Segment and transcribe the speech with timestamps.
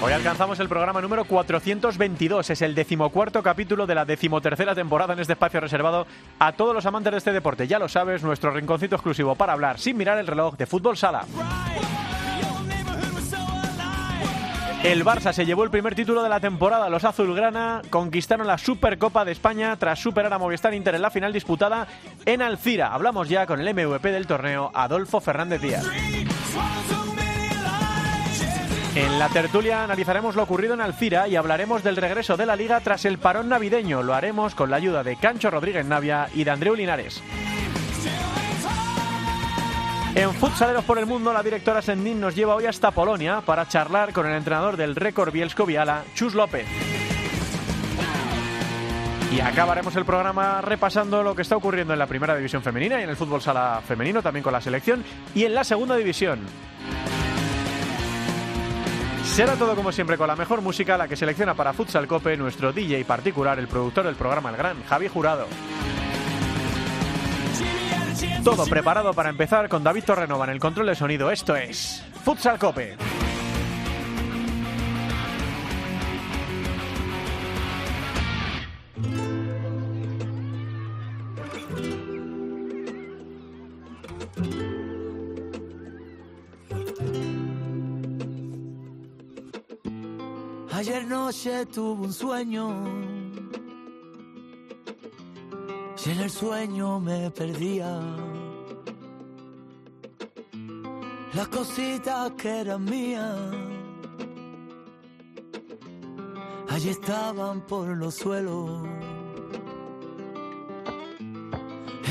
[0.00, 2.50] Hoy alcanzamos el programa número 422.
[2.50, 6.06] Es el decimocuarto capítulo de la decimotercera temporada en este espacio reservado
[6.38, 7.66] a todos los amantes de este deporte.
[7.66, 11.24] Ya lo sabes, nuestro rinconcito exclusivo para hablar sin mirar el reloj de fútbol sala.
[14.84, 16.88] El Barça se llevó el primer título de la temporada.
[16.88, 21.32] Los azulgrana conquistaron la Supercopa de España tras superar a Movistar Inter en la final
[21.32, 21.88] disputada
[22.24, 22.94] en Alcira.
[22.94, 25.84] Hablamos ya con el MVP del torneo, Adolfo Fernández Díaz.
[28.98, 32.80] En la tertulia analizaremos lo ocurrido en Alcira y hablaremos del regreso de la liga
[32.80, 34.02] tras el parón navideño.
[34.02, 37.22] Lo haremos con la ayuda de Cancho Rodríguez Navia y de Andreu Linares.
[40.16, 44.12] En Futsaleros por el Mundo, la directora Sendín nos lleva hoy hasta Polonia para charlar
[44.12, 46.66] con el entrenador del récord Bielsko Viala, Chus López.
[49.32, 53.04] Y acabaremos el programa repasando lo que está ocurriendo en la primera división femenina y
[53.04, 55.04] en el fútbol sala femenino, también con la selección,
[55.36, 56.40] y en la segunda división.
[59.34, 62.72] Será todo como siempre con la mejor música, la que selecciona para Futsal Cope nuestro
[62.72, 65.46] DJ particular, el productor del programa El Gran, Javi Jurado.
[68.42, 71.30] Todo preparado para empezar con David Torrenova en el control de sonido.
[71.30, 72.96] Esto es Futsal Cope.
[90.78, 92.64] Ayer noche tuve un sueño
[96.06, 98.00] y en el sueño me perdía.
[101.34, 103.36] Las cositas que eran mías,
[106.68, 108.86] allí estaban por los suelos.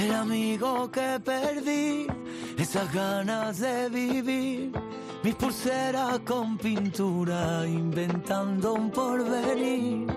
[0.03, 2.05] El amigo que perdí,
[2.57, 4.71] esas ganas de vivir,
[5.27, 10.07] mis pulseras con pintura, inventando un porvenir.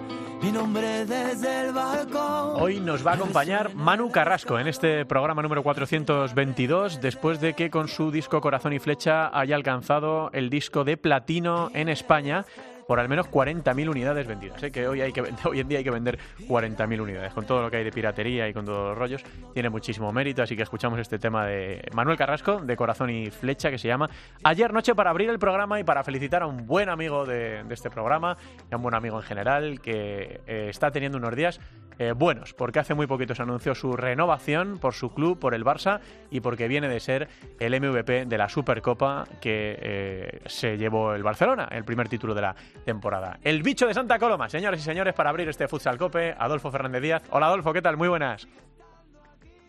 [0.41, 2.63] Mi nombre desde el balcón.
[2.63, 7.71] Hoy nos va a acompañar Manu Carrasco en este programa número 422, después de que
[7.71, 12.47] con su disco Corazón y Flecha haya alcanzado el disco de platino en España
[12.91, 14.61] por al menos 40.000 unidades vendidas.
[14.65, 14.73] ¿eh?
[14.73, 16.19] Que hoy, en día hay que vender
[16.49, 17.33] 40.000 unidades.
[17.33, 19.23] Con todo lo que hay de piratería y con todos los rollos,
[19.55, 20.43] tiene muchísimo mérito.
[20.43, 24.11] Así que escuchamos este tema de Manuel Carrasco, de Corazón y Flecha, que se llama
[24.43, 27.75] Ayer Noche para abrir el programa y para felicitar a un buen amigo de, de
[27.75, 28.37] este programa,
[28.69, 31.61] y a un buen amigo en general, que eh, está teniendo unos días
[32.01, 35.67] eh, buenos, porque hace muy poquito se anunció su renovación por su club, por el
[35.67, 36.01] Barça,
[36.31, 37.29] y porque viene de ser
[37.59, 42.41] el MVP de la Supercopa que eh, se llevó el Barcelona, el primer título de
[42.41, 42.57] la
[42.87, 43.39] temporada.
[43.43, 47.03] El bicho de Santa Coloma, señores y señores, para abrir este Futsal Cope, Adolfo Fernández
[47.03, 47.23] Díaz.
[47.33, 47.99] Hola Adolfo, ¿qué tal?
[47.99, 48.49] Muy buenas.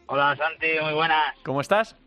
[0.05, 1.35] Hola Santi, muy buenas.
[1.43, 1.97] ¿Cómo estás?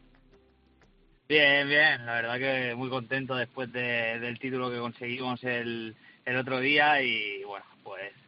[1.28, 6.36] Bien, bien, la verdad que muy contento después de, del título que conseguimos el, el
[6.38, 8.23] otro día y bueno, pues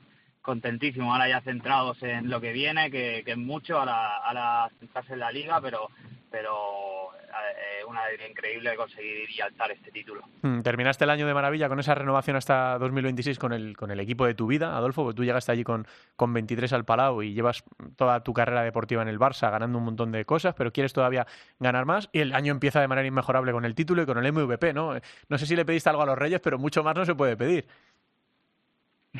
[0.46, 5.14] contentísimo, ahora ya centrados en lo que viene, que, que es mucho, ahora, ahora centrarse
[5.14, 5.90] en la liga, pero,
[6.30, 10.22] pero eh, una alegría increíble conseguir y alzar este título.
[10.42, 13.98] Mm, Terminaste el año de maravilla con esa renovación hasta 2026 con el, con el
[13.98, 17.34] equipo de tu vida, Adolfo, porque tú llegaste allí con, con 23 al Palau y
[17.34, 17.64] llevas
[17.96, 21.26] toda tu carrera deportiva en el Barça ganando un montón de cosas, pero quieres todavía
[21.58, 24.32] ganar más y el año empieza de manera inmejorable con el título y con el
[24.32, 24.94] MVP, ¿no?
[25.28, 27.36] No sé si le pediste algo a los Reyes, pero mucho más no se puede
[27.36, 27.66] pedir.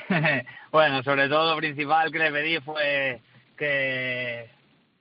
[0.73, 3.21] bueno, sobre todo lo principal que le pedí fue
[3.57, 4.51] que,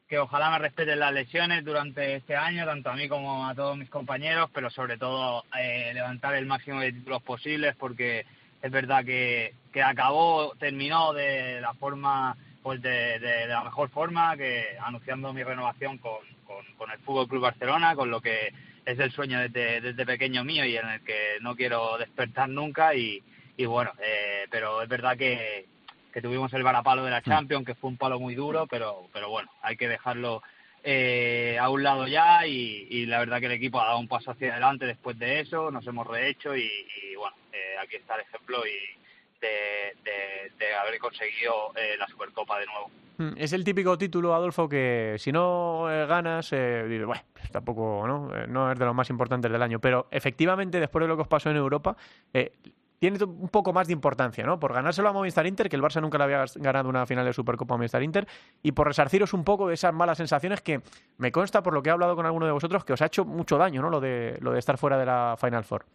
[0.08, 3.78] que ojalá me respeten las lesiones durante este año, tanto a mí como a todos
[3.78, 8.26] mis compañeros, pero sobre todo eh, levantar el máximo de títulos posibles porque
[8.62, 14.36] es verdad que, que acabó, terminó de la forma, pues de, de, la mejor forma,
[14.38, 18.54] que anunciando mi renovación con, con, con el Fútbol Club Barcelona, con lo que
[18.86, 22.96] es el sueño desde, desde pequeño mío y en el que no quiero despertar nunca
[22.96, 23.22] y,
[23.58, 25.66] y bueno, eh, pero es verdad que,
[26.14, 29.30] que tuvimos el varapalo de la Champions, que fue un palo muy duro, pero, pero
[29.30, 30.42] bueno, hay que dejarlo
[30.84, 34.08] eh, a un lado ya y, y, la verdad que el equipo ha dado un
[34.08, 38.16] paso hacia adelante después de eso, nos hemos rehecho y, y bueno, eh, aquí está
[38.16, 42.92] el ejemplo y de, de, de haber conseguido eh, la Supercopa de nuevo.
[43.38, 48.06] Es el típico título, Adolfo, que si no eh, ganas, eh, dices, bueno, pues tampoco,
[48.06, 48.30] ¿no?
[48.48, 51.28] No es de los más importantes del año, pero efectivamente, después de lo que os
[51.28, 51.96] pasó en Europa,
[52.34, 52.52] eh,
[53.00, 54.60] tiene un poco más de importancia, ¿no?
[54.60, 57.34] Por ganárselo a Movistar Inter, que el Barça nunca le había ganado una final de
[57.34, 58.28] Supercopa a Movistar Inter,
[58.64, 60.82] y por resarciros un poco de esas malas sensaciones que
[61.18, 63.26] me consta, por lo que he hablado con alguno de vosotros, que os ha hecho
[63.26, 63.90] mucho daño, ¿no?
[63.90, 65.86] Lo de, lo de estar fuera de la Final Four.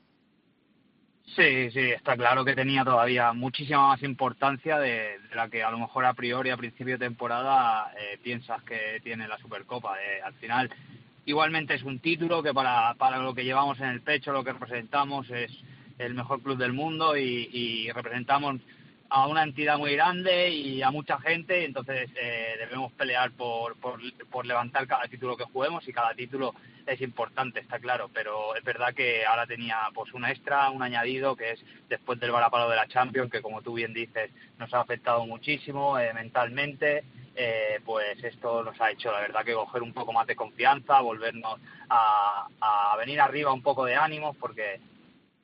[1.37, 5.79] Sí, sí, está claro que tenía todavía muchísima más importancia de, la que a lo
[5.79, 9.97] mejor a priori a principio de temporada eh, piensas que tiene la Supercopa.
[10.02, 10.69] Eh, al final,
[11.26, 14.52] igualmente es un título que para, para lo que llevamos en el pecho, lo que
[14.52, 15.52] representamos es
[16.00, 18.61] el mejor club del mundo y, representamos
[19.12, 23.76] a una entidad muy grande y a mucha gente, y entonces eh, debemos pelear por,
[23.76, 26.55] por, levantar cada título que juguemos y cada título
[26.87, 31.35] es importante, está claro, pero es verdad que ahora tenía pues un extra, un añadido
[31.35, 34.81] que es después del balapalo de la Champions, que como tú bien dices nos ha
[34.81, 37.05] afectado muchísimo eh, mentalmente,
[37.35, 41.00] eh, pues esto nos ha hecho la verdad que coger un poco más de confianza,
[41.00, 44.81] volvernos a, a venir arriba un poco de ánimos, porque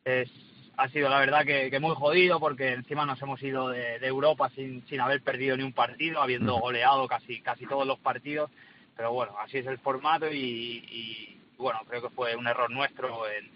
[0.06, 0.30] es
[0.76, 4.86] ha sido la verdad que, muy jodido porque encima nos hemos ido de, Europa sin,
[4.86, 8.50] sin haber perdido ni un partido, habiendo goleado casi, casi todos los partidos.
[8.94, 13.50] Pero bueno, así es el formato y, bueno, creo que fue un error nuestro en,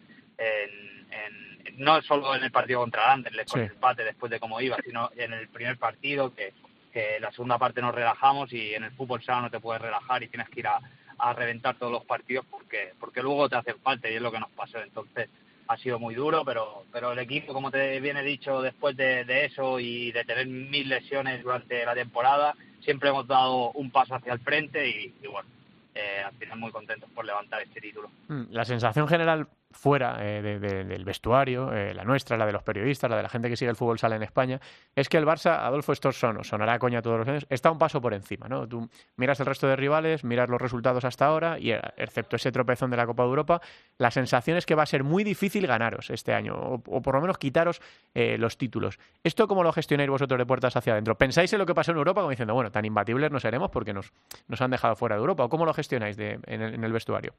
[1.76, 5.10] no solo en el partido contra Anderlecht con el empate después de cómo iba, sino
[5.16, 6.52] en el primer partido que,
[6.92, 10.22] que la segunda parte nos relajamos y en el fútbol sala no te puedes relajar
[10.22, 10.80] y tienes que ir a,
[11.18, 14.40] a reventar todos los partidos porque porque luego te hacen falta y es lo que
[14.40, 14.80] nos pasó.
[14.80, 15.28] Entonces,
[15.70, 19.78] ha sido muy duro, pero, pero el equipo, como te viene dicho, después de, eso
[19.78, 24.40] y de tener mil lesiones durante la temporada, siempre hemos dado un paso hacia el
[24.40, 25.48] frente y, bueno,
[25.94, 28.10] eh, al final muy contentos por levantar este título.
[28.26, 33.08] Mm, la sensación general fuera eh, del vestuario, eh, la nuestra, la de los periodistas,
[33.08, 34.60] la de la gente que sigue el fútbol sala en España,
[34.94, 38.00] es que el Barça, Adolfo, esto son, sonará coña todos los años, está un paso
[38.00, 38.66] por encima, ¿no?
[38.66, 42.50] Tú miras el resto de rivales, miras los resultados hasta ahora y, eh, excepto ese
[42.50, 43.60] tropezón de la Copa de Europa,
[43.98, 47.20] la sensación es que va a ser muy difícil ganaros este año, o, por lo
[47.20, 47.80] menos quitaros
[48.14, 48.98] los títulos.
[49.22, 51.16] ¿Esto cómo lo gestionáis vosotros de puertas hacia adentro?
[51.16, 53.92] ¿Pensáis en lo que pasó en Europa como diciendo, bueno, tan imbatibles no seremos porque
[53.92, 54.12] nos,
[54.48, 55.44] nos han dejado fuera de Europa?
[55.44, 57.34] ¿O cómo lo gestionáis en el vestuario?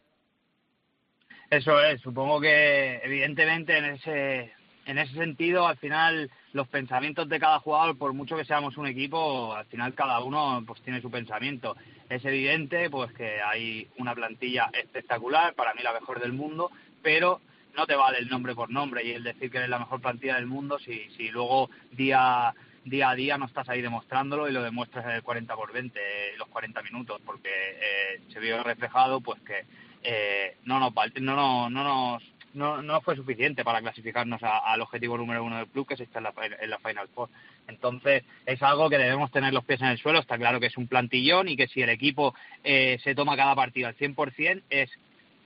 [1.51, 4.53] Eso es, supongo que evidentemente en ese,
[4.86, 8.88] en ese sentido al final los pensamientos de cada jugador, por mucho que seamos un
[8.88, 11.75] equipo, al final cada uno pues tiene su pensamiento.
[12.09, 16.71] Es evidente pues que hay una plantilla espectacular, para mí la mejor del mundo,
[17.03, 17.42] pero
[17.75, 20.36] no te vale el nombre por nombre y el decir que eres la mejor plantilla
[20.36, 22.54] del mundo si, si luego día
[22.86, 26.00] día a día no estás ahí demostrándolo y lo demuestras en el 40 por 20,
[26.38, 29.65] los 40 minutos, porque eh, se vio reflejado pues que
[30.03, 35.18] eh, no, nos, no, no, no, nos, no, no fue suficiente para clasificarnos al objetivo
[35.18, 37.30] número uno del club, que es estar en la, en la Final Four.
[37.68, 40.19] Entonces, es algo que debemos tener los pies en el suelo.
[40.19, 43.56] Está claro que es un plantillón y que si el equipo eh, se toma cada
[43.56, 44.89] partido al 100%, es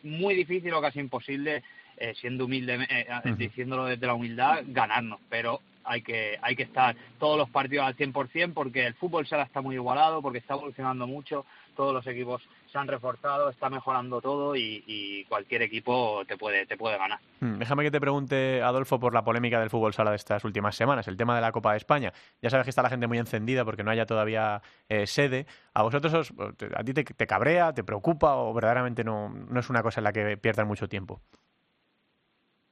[0.03, 1.63] muy difícil o casi imposible,
[1.97, 5.19] eh, siendo humilde, eh, diciéndolo desde la humildad, ganarnos.
[5.29, 9.43] Pero hay que, hay que estar todos los partidos al 100% porque el fútbol sala
[9.43, 12.41] está muy igualado, porque está evolucionando mucho, todos los equipos
[12.75, 17.19] se han reforzado, está mejorando todo y, cualquier equipo te puede, te puede ganar.
[17.39, 20.75] Hmm, déjame que te pregunte, Adolfo, por la polémica del fútbol sala de estas últimas
[20.75, 22.11] semanas, el tema de la Copa de España.
[22.41, 25.45] Ya sabes que está la gente muy encendida porque no haya todavía eh, sede.
[25.73, 26.33] ¿A vosotros,
[26.75, 30.03] a ti te, te, cabrea, te preocupa o verdaderamente no, no es una cosa en
[30.03, 31.21] la que pierdan mucho tiempo?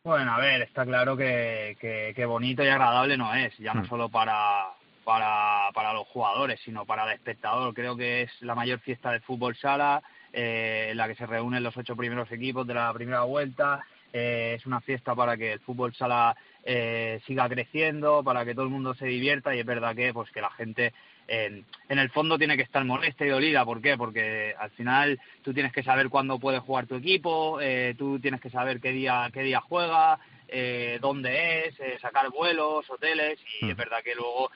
[0.04, 3.88] Bueno, a ver, está claro que, que, bonito y agradable no es, ya no hmm.
[3.88, 4.66] solo para,
[5.04, 7.74] para, para los jugadores, sino para el espectador.
[7.74, 11.64] Creo que es la mayor fiesta de fútbol sala, eh, en la que se reúnen
[11.64, 13.86] los ocho primeros equipos de la primera vuelta.
[14.12, 18.66] Eh, es una fiesta para que el fútbol sala eh, siga creciendo, para que todo
[18.66, 20.94] el mundo se divierta y es verdad que pues que la gente
[21.28, 23.66] en, el fondo tiene que estar molesta y dolida.
[23.66, 23.98] ¿Por qué?
[23.98, 28.42] Porque al final tú tienes que saber cuándo puede jugar tu equipo, eh, tú tienes
[28.42, 30.20] que saber qué día, qué día juega,
[30.56, 33.78] eh, dónde es, eh, sacar vuelos, hoteles y es hmm.
[33.78, 34.52] verdad que luego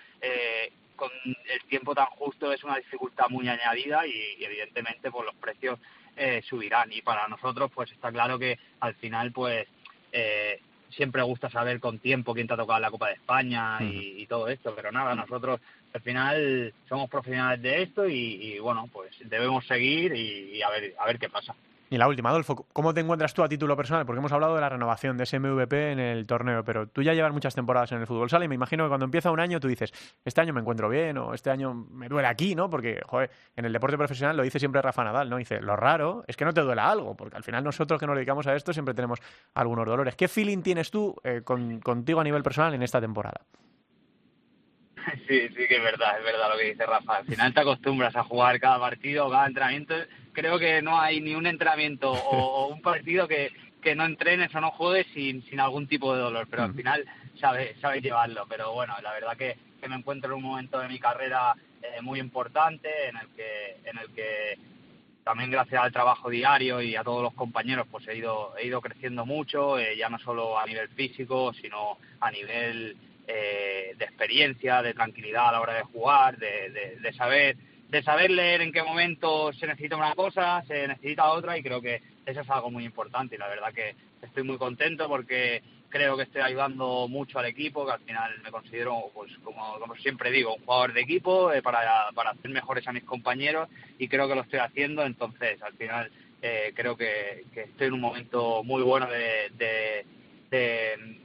[0.95, 5.79] con el tiempo tan justo es una dificultad muy añadida y, evidentemente pues los precios
[6.49, 9.67] subirán y para nosotros pues está claro que al final pues
[10.89, 14.47] siempre gusta saber con tiempo quién te ha tocado la Copa de España y, todo
[14.47, 15.59] esto, pero nada, nosotros
[15.93, 21.05] al final somos profesionales de esto y, bueno, pues debemos seguir y, a, ver, a
[21.05, 21.55] ver qué pasa.
[21.89, 24.05] Y la última, Adolfo, ¿cómo te encuentras tú a título personal?
[24.05, 27.13] Porque hemos hablado de la renovación de ese MVP en el torneo, pero tú ya
[27.13, 29.61] llevas muchas temporadas en el fútbol sala y me imagino que cuando empieza un año
[29.61, 29.93] tú dices,
[30.25, 32.69] este año me encuentro bien o este año me duele aquí, ¿no?
[32.69, 35.37] Porque, joder, en el deporte profesional lo dice siempre Rafa Nadal, ¿no?
[35.37, 38.15] Dice, lo raro es que no te duela algo, porque al final nosotros que nos
[38.15, 39.21] dedicamos a esto siempre tenemos
[39.53, 40.15] algunos dolores.
[40.15, 43.41] ¿Qué feeling tienes tú eh, contigo a nivel personal en esta temporada?
[45.27, 47.17] Sí, sí que es verdad, es verdad lo que dice Rafa.
[47.17, 49.95] Al final te acostumbras a jugar cada partido, cada entrenamiento.
[50.37, 53.51] Creo que no hay ni un entrenamiento o, un partido que,
[53.81, 56.75] que no entrenes o no juegues sin, sin algún tipo de dolor, pero al mm.
[56.75, 57.05] final
[57.39, 58.45] sabe, sabe llevarlo.
[58.47, 62.03] Pero bueno, la verdad que, que me encuentro en un momento de mi carrera eh,
[62.03, 64.59] muy importante en el que, en el que
[65.23, 68.79] también gracias al trabajo diario y a todos los compañeros pues he ido he ido
[68.79, 72.95] creciendo mucho eh, ya no solo a nivel físico sino a nivel
[73.27, 77.57] eh, de experiencia de tranquilidad a la hora de jugar de, de, saber
[77.89, 81.81] de saber leer en qué momento se necesita una cosa se necesita otra y creo
[81.81, 86.17] que eso es algo muy importante y la verdad que estoy muy contento porque creo
[86.17, 90.31] que estoy ayudando mucho al equipo, que al final me considero, pues como, como siempre
[90.31, 94.27] digo, un jugador de equipo eh, para, para hacer mejores a mis compañeros y creo
[94.27, 98.63] que lo estoy haciendo, entonces al final eh, creo que, que, estoy en un momento
[98.63, 100.05] muy bueno de, de,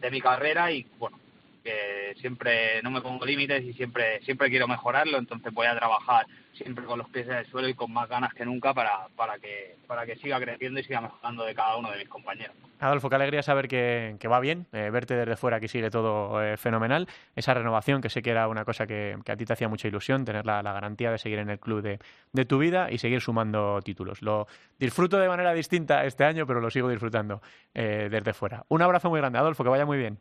[0.00, 1.18] de, mi carrera y bueno,
[1.62, 6.26] que siempre no me pongo límites y siempre siempre quiero mejorarlo, entonces voy a trabajar
[6.52, 9.38] siempre con los pies en el suelo y con más ganas que nunca para, para,
[9.38, 12.54] que, para que siga creciendo y siga mejorando de cada uno de mis compañeros.
[12.78, 16.42] Adolfo, qué alegría saber que, que va bien, eh, verte desde fuera que sigue todo
[16.42, 19.68] eh, fenomenal, esa renovación que sé que era una cosa que, a ti te hacía
[19.68, 22.00] mucha ilusión, tener la, garantía de seguir en el club de,
[22.32, 24.20] de, tu vida y seguir sumando títulos.
[24.20, 24.48] Lo
[24.80, 27.40] disfruto de manera distinta este año, pero lo sigo disfrutando
[27.72, 28.64] eh, desde fuera.
[28.68, 30.18] Un abrazo muy grande, Adolfo, que vaya muy bien.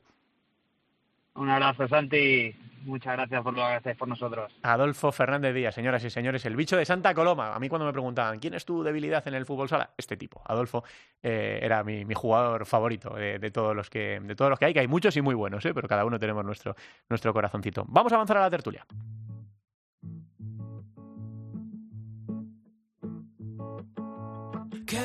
[1.36, 2.54] Un abrazo, Santi.
[2.84, 4.52] Muchas gracias por lo que hacéis por nosotros.
[4.64, 7.54] Adolfo Fernández Díaz, señoras y señores, el bicho de Santa Coloma.
[7.54, 9.92] A mí cuando me preguntaban, ¿quién es tu debilidad en el fútbol sala?
[9.98, 10.84] Este tipo, Adolfo,
[11.22, 14.80] eh, era mi, jugador favorito de, todos los que, de todos los que hay, que
[14.80, 15.74] hay muchos y muy buenos, ¿eh?
[15.74, 16.76] pero cada uno tenemos nuestro,
[17.08, 17.86] nuestro corazoncito.
[17.88, 18.86] Vamos a avanzar a la tertulia.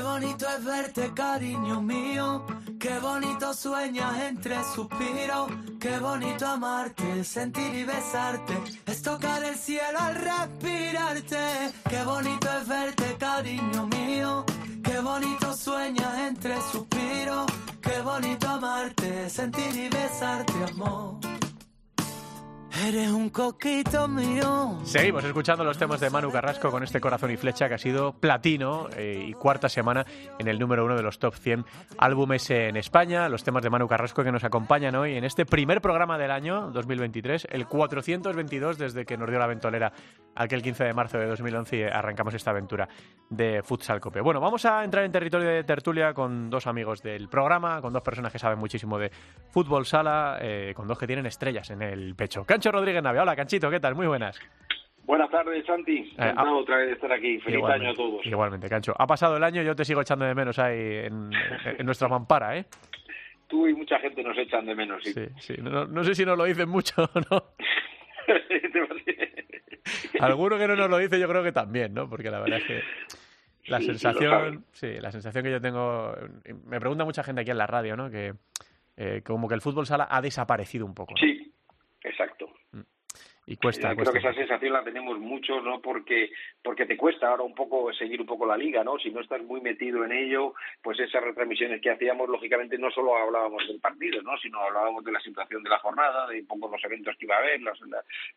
[0.07, 2.47] Bonito es verte, cariño mío.
[2.79, 5.51] Qué bonito sueñas entre suspiros.
[5.81, 8.55] Qué bonito amarte, sentir y besarte.
[8.87, 11.73] Es tocar el cielo al respirarte.
[11.91, 14.45] Qué bonito es verte, cariño mío.
[14.85, 17.47] Qué bonito sueñas entre suspiros.
[17.81, 21.19] Qué bonito amarte, sentir y besarte, amor.
[22.87, 24.79] Eres un coquito mío.
[24.85, 28.13] Seguimos escuchando los temas de Manu Carrasco con este corazón y flecha que ha sido
[28.13, 30.07] platino eh, y cuarta semana
[30.39, 31.65] en el número uno de los top 100
[31.99, 33.29] álbumes en España.
[33.29, 36.71] Los temas de Manu Carrasco que nos acompañan hoy en este primer programa del año
[36.71, 39.93] 2023, el 422 desde que nos dio la ventolera
[40.37, 42.89] aquel 15 de marzo de 2011 y arrancamos esta aventura
[43.29, 44.21] de Futsal Cope.
[44.21, 48.03] Bueno, vamos a entrar en territorio de tertulia con dos amigos del programa, con dos
[48.03, 49.11] personas que saben muchísimo de
[49.51, 52.45] fútbol sala, eh, con dos que tienen estrellas en el pecho.
[52.45, 53.23] Cancho Rodríguez Navia.
[53.23, 53.95] Hola, Canchito, ¿qué tal?
[53.95, 54.39] Muy buenas.
[55.05, 55.99] Buenas tardes, Santi.
[55.99, 57.39] Eh, Encantado otra vez de estar aquí.
[57.39, 58.27] Feliz año a todos.
[58.27, 58.95] Igualmente, Cancho.
[58.99, 61.31] Ha pasado el año, yo te sigo echando de menos ahí en,
[61.85, 62.67] nuestra mampara, ¿eh?
[63.47, 65.15] Tú y mucha gente nos echan de menos, sí.
[65.39, 67.45] Sí, No, sé si nos lo dicen mucho o no.
[70.21, 72.11] Alguno que no nos lo dice, yo creo que también, ¿no?
[72.11, 72.83] Porque la verdad es que
[73.69, 76.15] la sensación, sí, la sensación que yo tengo,
[76.67, 78.11] me pregunta mucha gente aquí en la radio, ¿no?
[78.11, 78.35] Que
[78.97, 81.15] eh, como que el fútbol sala ha desaparecido un poco.
[81.21, 81.53] Sí,
[82.03, 82.46] exacto.
[83.49, 85.81] Y cuesta, Creo que esa sensación la tenemos muchos, ¿no?
[85.81, 88.99] Porque, porque te cuesta ahora un poco seguir un poco la liga, ¿no?
[88.99, 93.17] Si no estás muy metido en ello, pues esas retransmisiones que hacíamos, lógicamente no solo
[93.17, 94.37] hablábamos del partido, ¿no?
[94.39, 97.37] Sino hablábamos de la situación de la jornada, de un poco los eventos que iba
[97.37, 97.79] a haber, las,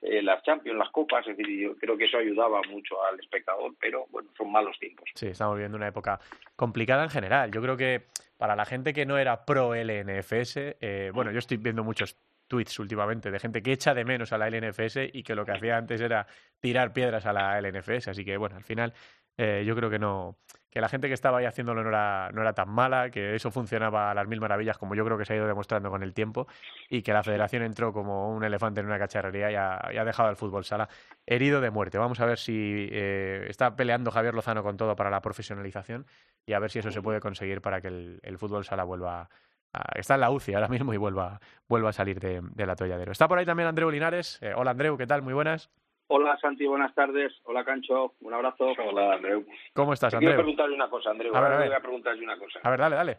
[0.03, 3.73] eh, las Champions, las Copas, es decir, yo creo que eso ayudaba mucho al espectador,
[3.79, 5.09] pero bueno, son malos tiempos.
[5.15, 6.19] Sí, estamos viviendo una época
[6.55, 7.49] complicada en general.
[7.51, 8.03] Yo creo que
[8.37, 12.15] para la gente que no era pro LNFS, eh, bueno, yo estoy viendo muchos
[12.49, 15.53] tweets últimamente de gente que echa de menos a la LNFS y que lo que
[15.53, 16.27] hacía antes era
[16.59, 18.09] tirar piedras a la LNFS.
[18.09, 18.93] Así que bueno, al final
[19.37, 20.37] eh, yo creo que no
[20.69, 23.49] que la gente que estaba ahí haciéndolo no era, no era tan mala, que eso
[23.49, 26.13] funcionaba a las mil maravillas, como yo creo que se ha ido demostrando con el
[26.13, 26.47] tiempo,
[26.89, 30.35] y que la federación entró como un elefante en una cacharrería y ha, dejado al
[30.35, 30.87] fútbol sala
[31.25, 31.97] herido de muerte.
[31.97, 36.05] Vamos a ver si eh, está peleando Javier Lozano con todo para la profesionalización
[36.45, 39.29] y a ver si eso se puede conseguir para que el, el fútbol sala vuelva
[39.95, 43.11] está en la UCI ahora mismo y vuelva, vuelva a salir de, del atolladero.
[43.11, 44.39] Está por ahí también Andreu Linares.
[44.41, 45.21] Eh, hola Andreu, ¿qué tal?
[45.21, 45.69] Muy buenas.
[46.07, 47.33] Hola Santi, buenas tardes.
[47.43, 48.73] Hola Cancho, un abrazo.
[48.83, 49.45] Hola Andreu.
[49.73, 50.29] ¿Cómo estás, Andreu?
[50.29, 51.35] Quiero preguntarle una cosa, Andreu.
[51.35, 51.67] A ver, a ver.
[51.67, 52.59] Voy a preguntarle una cosa.
[52.63, 53.17] A ver, dale, dale.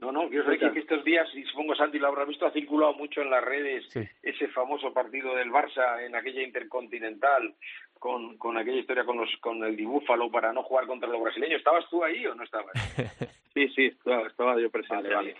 [0.00, 2.94] No, no, quiero saber que estos días, y supongo Santi lo habrá visto, ha circulado
[2.94, 3.84] mucho en las redes
[4.22, 7.54] ese famoso partido del Barça en aquella intercontinental
[7.98, 11.58] con, con aquella historia con los con el dibúfalo para no jugar contra los brasileños.
[11.58, 12.72] ¿Estabas tú ahí o no estabas?
[13.54, 15.14] sí, sí, estaba, estaba yo presente.
[15.14, 15.36] vale.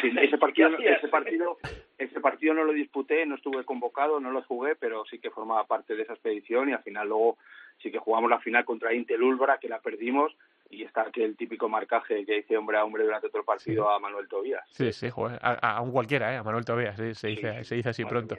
[0.00, 1.58] Sí, ese partido, ese partido,
[1.98, 5.66] ese partido no lo disputé, no estuve convocado, no lo jugué, pero sí que formaba
[5.66, 7.38] parte de esa expedición y al final luego
[7.82, 10.32] sí que jugamos la final contra Intel Ulbra, que la perdimos
[10.70, 13.98] y está aquel típico marcaje que dice hombre a hombre durante todo el partido a
[13.98, 14.62] Manuel Tobías.
[14.70, 15.08] Sí, sí,
[15.42, 16.36] a, un cualquiera, ¿eh?
[16.36, 18.36] a Manuel Tobías, se, dice, se dice así pronto.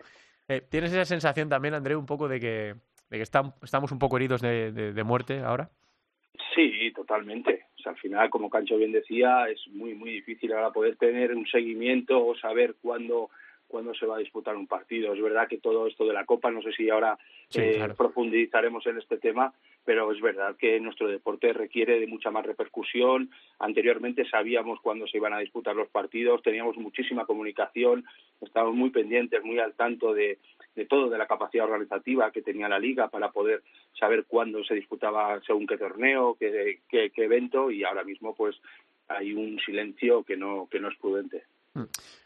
[0.48, 2.75] Eh, ¿Tienes esa sensación también, André, un poco de que,
[3.10, 5.70] de que estamos un poco heridos de, de muerte ahora?
[6.55, 11.33] Sí, totalmente al final, como Cancho bien decía, es muy, muy difícil ahora poder tener
[11.33, 13.29] un seguimiento o saber cuándo
[13.71, 15.13] cuándo se va a disputar un partido.
[15.13, 17.17] Es verdad que todo esto de la Copa, no sé si ahora
[17.55, 19.53] eh, profundizaremos en este tema,
[19.85, 23.31] pero es verdad que nuestro deporte requiere de mucha más repercusión.
[23.59, 28.03] Anteriormente sabíamos cuándo se iban a disputar los partidos, teníamos muchísima comunicación,
[28.41, 30.38] estábamos muy pendientes, muy al tanto de,
[30.75, 33.61] de todo, de la capacidad organizativa que tenía la liga para poder
[33.99, 38.55] saber cuándo se disputaba según qué torneo, qué, qué, qué evento, y ahora mismo pues
[39.07, 41.43] hay un silencio que no, que no es prudente.
[41.73, 41.83] Mm.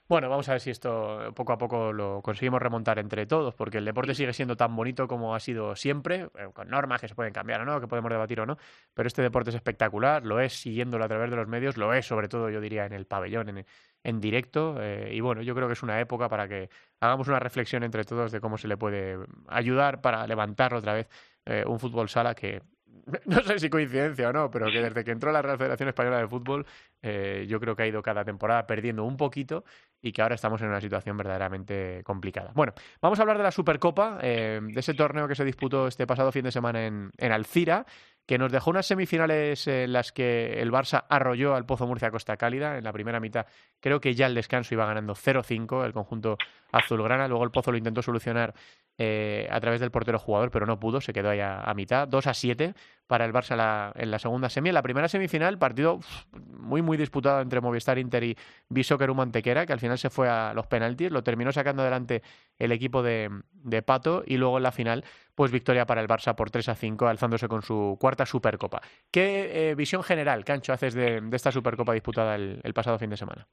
[0.08, 3.80] Bueno, vamos a ver si esto poco a poco lo conseguimos remontar entre todos, porque
[3.80, 7.16] el deporte sigue siendo tan bonito como ha sido siempre, eh, con normas que se
[7.16, 8.58] pueden cambiar o no, que podemos debatir o no,
[8.94, 12.06] pero este deporte es espectacular, lo es siguiéndolo a través de los medios, lo es
[12.06, 13.66] sobre todo, yo diría, en el pabellón, en,
[14.04, 17.40] en directo, eh, y bueno, yo creo que es una época para que hagamos una
[17.40, 21.10] reflexión entre todos de cómo se le puede ayudar para levantar otra vez
[21.46, 22.62] eh, un fútbol sala que
[23.26, 26.20] no sé si coincidencia o no, pero que desde que entró la Real Federación Española
[26.20, 26.66] de Fútbol,
[27.02, 29.64] eh, yo creo que ha ido cada temporada perdiendo un poquito
[30.02, 32.52] y que ahora estamos en una situación verdaderamente complicada.
[32.56, 36.08] Bueno, vamos a hablar de la Supercopa, eh, de ese torneo que se disputó este
[36.08, 37.86] pasado fin de semana en, en Alcira
[38.26, 42.38] que nos dejó unas semifinales en las que el Barça arrolló al Pozo Murcia Costa
[42.38, 42.78] Cálida.
[42.78, 43.46] En la primera mitad
[43.80, 46.38] creo que ya el descanso iba ganando 0-5 el conjunto
[46.72, 47.28] azulgrana.
[47.28, 48.54] Luego el Pozo lo intentó solucionar
[48.98, 52.08] eh, a través del portero jugador, pero no pudo, se quedó ahí a, mitad.
[52.08, 52.74] 2 a 7
[53.08, 54.70] para el Barça en la segunda semi.
[54.70, 56.00] En la primera semifinal, partido
[56.34, 58.38] muy, muy disputado entre Movistar Inter y
[58.70, 61.12] Bishoker Mantequera, que al final se fue a los penaltis.
[61.12, 62.24] Lo terminó sacando adelante
[62.58, 65.04] el equipo de, de Pato y luego en la final
[65.36, 68.82] pues victoria para el Barça por 3 a 5, alzándose con su cuarta Supercopa.
[69.12, 73.48] ¿Qué eh, visión general, Cancho, haces de, esta Supercopa disputada el pasado fin de semana?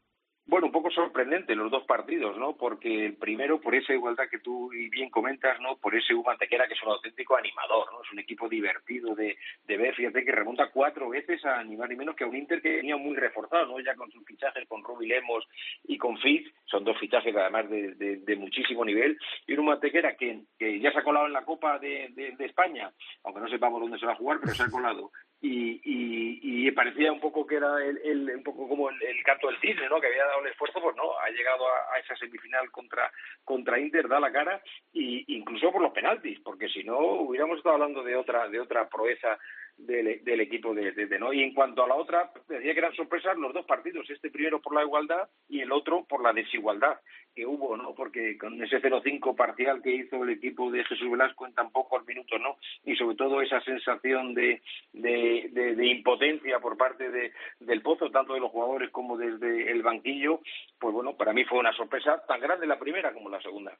[0.94, 2.56] Sorprendente los dos partidos, ¿no?
[2.56, 5.76] Porque el primero, por esa igualdad que tú bien comentas, ¿no?
[5.76, 8.02] Por ese Humantequera que es un auténtico animador, ¿no?
[8.02, 11.88] Es un equipo divertido de, de ver, fíjate que remonta cuatro veces a ni más
[11.88, 13.80] ni menos que a un Inter que venía muy reforzado, ¿no?
[13.80, 15.46] Ya con sus fichajes, con Rubi Lemos
[15.84, 20.42] y con Fitz, son dos fichajes además de, de, muchísimo nivel, y un Humantequera que,
[20.58, 22.92] que ya se ha colado en la Copa de, de España,
[23.24, 25.10] aunque no sepamos dónde se va a jugar, pero se ha colado,
[25.42, 29.48] y, y, y, parecía un poco que era el, el un poco como el, canto
[29.48, 30.00] del cisne, ¿no?
[30.00, 33.10] Que había dado el esfuerzo, pues no, ha llegado a, a, esa semifinal contra
[33.44, 37.74] contra Inter, da la cara, y incluso por los penaltis, porque si no hubiéramos estado
[37.74, 39.36] hablando de otra de otra proeza
[39.76, 41.32] del, equipo de, de, ¿no?
[41.32, 44.60] Y en cuanto a la otra, decía que eran sorpresas los dos partidos, este primero
[44.60, 46.98] por la igualdad y el otro por la desigualdad
[47.34, 47.94] que hubo, ¿no?
[47.94, 52.06] Porque con ese 0-5 parcial que hizo el equipo de Jesús Velasco en tan pocos
[52.06, 52.56] minutos, ¿no?
[52.84, 58.34] Y sobre todo esa sensación de, de, de, impotencia por parte de, del Pozo, tanto
[58.34, 60.40] de los jugadores como desde el banquillo,
[60.78, 63.76] pues bueno, para mí fue una sorpresa tan grande la primera como la segunda.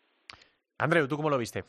[0.79, 1.65] Andreu, ¿tú cómo lo viste?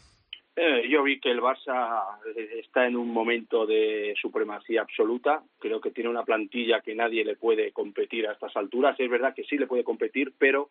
[0.56, 5.42] Eh, yo vi que el Barça eh, está en un momento de supremacía absoluta.
[5.60, 8.96] Creo que tiene una plantilla que nadie le puede competir a estas alturas.
[9.00, 10.70] Es verdad que sí le puede competir, pero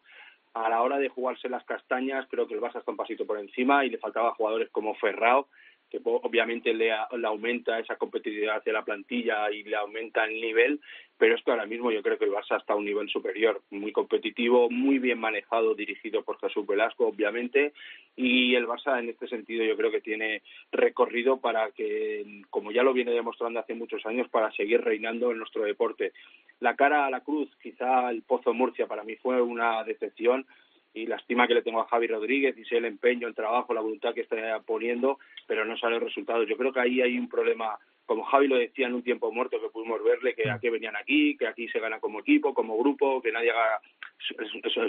[0.54, 3.38] a la hora de jugarse las castañas, creo que el Barça está un pasito por
[3.38, 5.48] encima y le faltaba jugadores como Ferrao,
[5.92, 10.80] que obviamente le, le, aumenta esa competitividad hacia la plantilla y le aumenta el nivel,
[11.18, 13.60] pero es que ahora mismo yo creo que el Barça está a un nivel superior,
[13.70, 17.74] muy competitivo, muy bien manejado, dirigido por Jesús Velasco, obviamente,
[18.16, 22.82] y el Barça en este sentido yo creo que tiene recorrido para que, como ya
[22.82, 26.12] lo viene demostrando hace muchos años, para seguir reinando en nuestro deporte.
[26.60, 30.46] La cara a la cruz, quizá el Pozo Murcia para mí fue una decepción,
[30.94, 33.72] y la estima que le tengo a Javi Rodríguez y sé el empeño, el trabajo,
[33.72, 36.42] la voluntad que está poniendo, pero no sale el resultado.
[36.44, 39.60] Yo creo que ahí hay un problema, como Javi lo decía en un tiempo muerto
[39.60, 43.22] que pudimos verle, que aquí venían aquí, que aquí se gana como equipo, como grupo,
[43.22, 43.80] que nadie haga
[44.18, 44.34] su,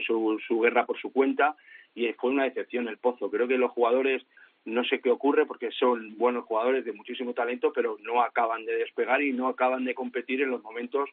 [0.06, 1.56] su, su guerra por su cuenta
[1.96, 3.30] y fue una decepción el Pozo.
[3.30, 4.24] Creo que los jugadores
[4.66, 8.76] no sé qué ocurre porque son buenos jugadores de muchísimo talento, pero no acaban de
[8.76, 11.10] despegar y no acaban de competir en los momentos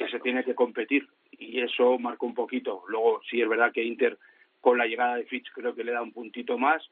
[0.00, 2.84] que se tiene que competir y eso marcó un poquito.
[2.88, 4.16] Luego sí es verdad que Inter
[4.58, 6.82] con la llegada de Fitch creo que le da un puntito más.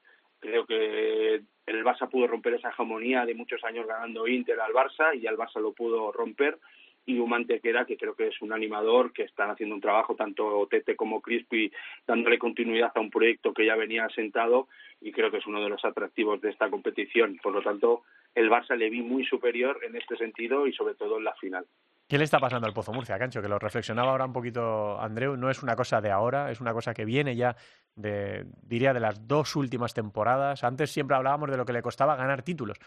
[0.40, 5.18] Creo que el Barça pudo romper esa hegemonía de muchos años ganando Inter al Barça
[5.18, 6.58] y al Barça lo pudo romper
[7.06, 10.68] y un Mantequera que creo que es un animador que están haciendo un trabajo tanto
[10.70, 11.72] Tete como Crispy
[12.06, 14.68] dándole continuidad a un proyecto que ya venía asentado
[15.00, 17.38] y creo que es uno de los atractivos de esta competición.
[17.42, 18.02] Por lo tanto,
[18.34, 21.64] el Barça le vi muy superior en este sentido y sobre todo en la final.
[22.08, 23.42] ¿Qué le está pasando al Pozo Murcia, Cancho?
[23.42, 25.36] Que lo reflexionaba ahora un poquito Andreu.
[25.36, 27.54] No es una cosa de ahora, es una cosa que viene ya
[27.96, 30.64] de, diría, de las dos últimas temporadas.
[30.64, 32.78] Antes siempre hablábamos de lo que le costaba ganar títulos,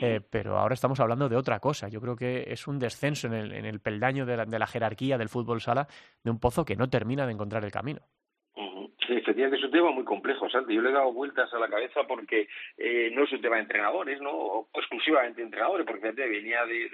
[0.00, 1.88] eh, pero ahora estamos hablando de otra cosa.
[1.88, 4.66] Yo creo que es un descenso en el, en el peldaño de la, de la
[4.66, 5.86] jerarquía del fútbol sala
[6.24, 8.00] de un Pozo que no termina de encontrar el camino.
[9.16, 10.74] Efectivamente es un tema muy complejo, Santi.
[10.74, 13.62] Yo le he dado vueltas a la cabeza porque eh, no es un tema de
[13.62, 16.88] entrenadores, no o exclusivamente entrenadores, porque venía de,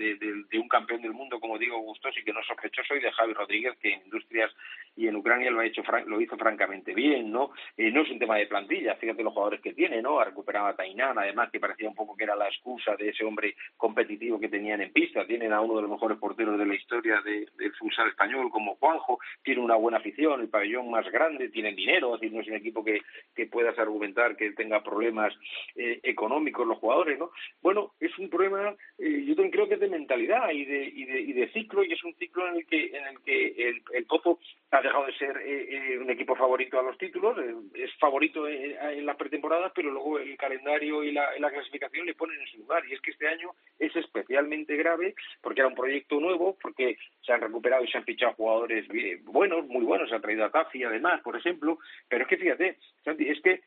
[0.50, 3.12] de, un campeón del mundo, como digo, gustoso y que no es sospechoso, y de
[3.12, 4.50] Javi Rodríguez, que en Industrias
[4.96, 7.50] y en Ucrania lo ha hecho lo hizo francamente bien, ¿no?
[7.76, 10.18] Eh, no es un tema de plantilla, fíjate los jugadores que tiene, ¿no?
[10.18, 13.24] Ha recuperado a Tainán, además que parecía un poco que era la excusa de ese
[13.24, 15.26] hombre competitivo que tenían en pista.
[15.26, 19.18] Tienen a uno de los mejores porteros de la historia del futsal español, como Juanjo,
[19.42, 23.00] tiene una buena afición, el pabellón más grande, tienen dinero, no es un equipo que,
[23.34, 25.32] que puedas argumentar que tenga problemas
[25.74, 27.30] eh, económicos los jugadores, ¿no?
[27.62, 31.20] Bueno, es un problema, eh, yo creo que es de mentalidad y de, y de,
[31.20, 34.04] y de ciclo, y es un ciclo en el que, en el, que el, el
[34.06, 34.38] Pozo
[34.70, 38.48] ha dejado de ser eh, eh, un equipo favorito a los títulos, eh, es favorito
[38.48, 42.84] en, las pretemporadas, pero luego el calendario y la, clasificación le ponen en su lugar.
[42.86, 47.32] Y es que este año es especialmente grave porque era un proyecto nuevo, porque se
[47.32, 48.86] han recuperado y se han fichado jugadores
[49.24, 52.78] buenos, muy buenos, se ha traído a Tafi además, por ejemplo, pero es que fíjate,
[53.04, 53.62] es que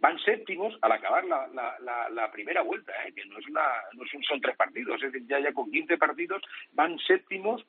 [0.00, 3.62] van séptimos al acabar la, la, la, primera vuelta, que no es una,
[3.94, 6.42] no son, son tres partidos, es decir, ya, ya con 15 partidos
[6.72, 7.64] van séptimos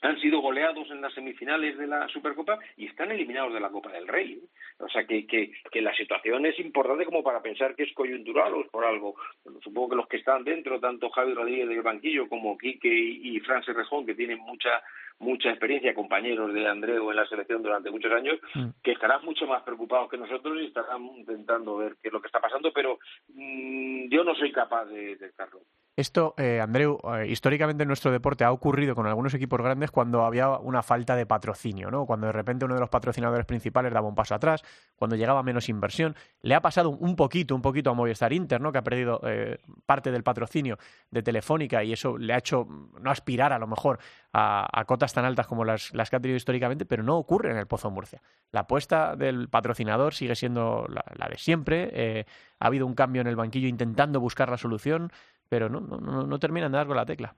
[0.00, 3.90] han sido goleados en las semifinales de la Supercopa y están eliminados de la Copa
[3.90, 4.40] del Rey.
[4.78, 8.54] O sea que, que, que la situación es importante como para pensar que es coyuntural
[8.54, 9.16] o es por algo.
[9.62, 13.40] supongo que los que están dentro, tanto Javi Rodríguez del banquillo como Quique y, y
[13.40, 14.82] Rejón, que tienen mucha
[15.20, 18.68] mucha experiencia, compañeros de Andreu en la selección durante muchos años, mm.
[18.82, 22.28] que estarán mucho más preocupados que nosotros y estarán intentando ver qué es lo que
[22.28, 25.60] está pasando, pero mm, yo no soy capaz de detectarlo.
[25.98, 30.24] Esto, eh, Andreu, eh, históricamente en nuestro deporte ha ocurrido con algunos equipos grandes cuando
[30.24, 32.06] había una falta de patrocinio, ¿no?
[32.06, 34.62] Cuando de repente uno de los patrocinadores principales daba un paso atrás,
[34.94, 36.14] cuando llegaba menos inversión.
[36.40, 38.70] Le ha pasado un poquito, un poquito a Movistar Inter, ¿no?
[38.70, 40.78] Que ha perdido eh, parte del patrocinio
[41.10, 42.64] de Telefónica y eso le ha hecho
[43.00, 43.98] no aspirar a lo mejor
[44.32, 47.66] a, cotas tan altas como las, que ha tenido históricamente, pero no ocurre en el
[47.66, 48.22] Pozo Murcia.
[48.52, 52.24] La apuesta del patrocinador sigue siendo la, la de siempre.
[52.60, 55.10] ha habido un cambio en el banquillo intentando buscar la solución
[55.48, 57.34] pero no, no, no terminan de dar con la tecla.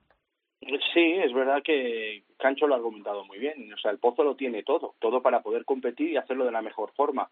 [0.93, 3.71] Sí, es verdad que Cancho lo ha argumentado muy bien.
[3.73, 6.61] O sea, el Pozo lo tiene todo, todo para poder competir y hacerlo de la
[6.61, 7.29] mejor forma.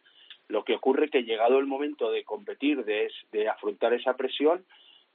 [0.47, 4.65] Lo que ocurre es que llegado el momento de competir, de, de afrontar esa presión,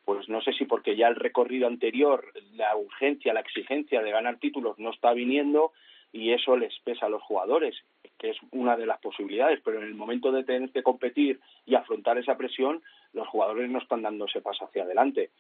[0.05, 4.39] pues no sé si porque ya el recorrido anterior, la urgencia, la exigencia de ganar
[4.39, 5.73] títulos no está viniendo
[6.13, 7.75] y eso les pesa a los jugadores,
[8.19, 11.75] que es una de las posibilidades, pero en el momento de tener que competir y
[11.75, 15.31] afrontar esa presión, los jugadores no están dando ese paso hacia adelante.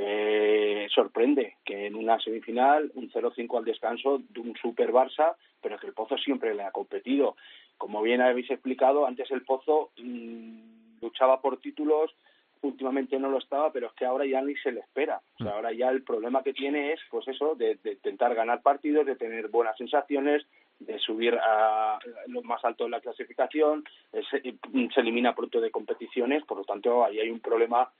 [0.00, 5.76] Eh, sorprende que en una semifinal un 0-5 al descanso de un Super Barça, pero
[5.76, 7.34] que el Pozo siempre le ha competido.
[7.76, 12.14] Como bien habéis explicado, antes el Pozo mm, luchaba por títulos,
[12.62, 15.20] últimamente no lo estaba, pero es que ahora ya ni se le espera.
[15.40, 15.56] O sea, mm.
[15.56, 19.16] ahora ya el problema que tiene es, pues eso, de, de intentar ganar partidos, de
[19.16, 20.46] tener buenas sensaciones,
[20.78, 26.44] de subir a lo más alto de la clasificación, se, se elimina pronto de competiciones,
[26.44, 27.90] por lo tanto ahí hay un problema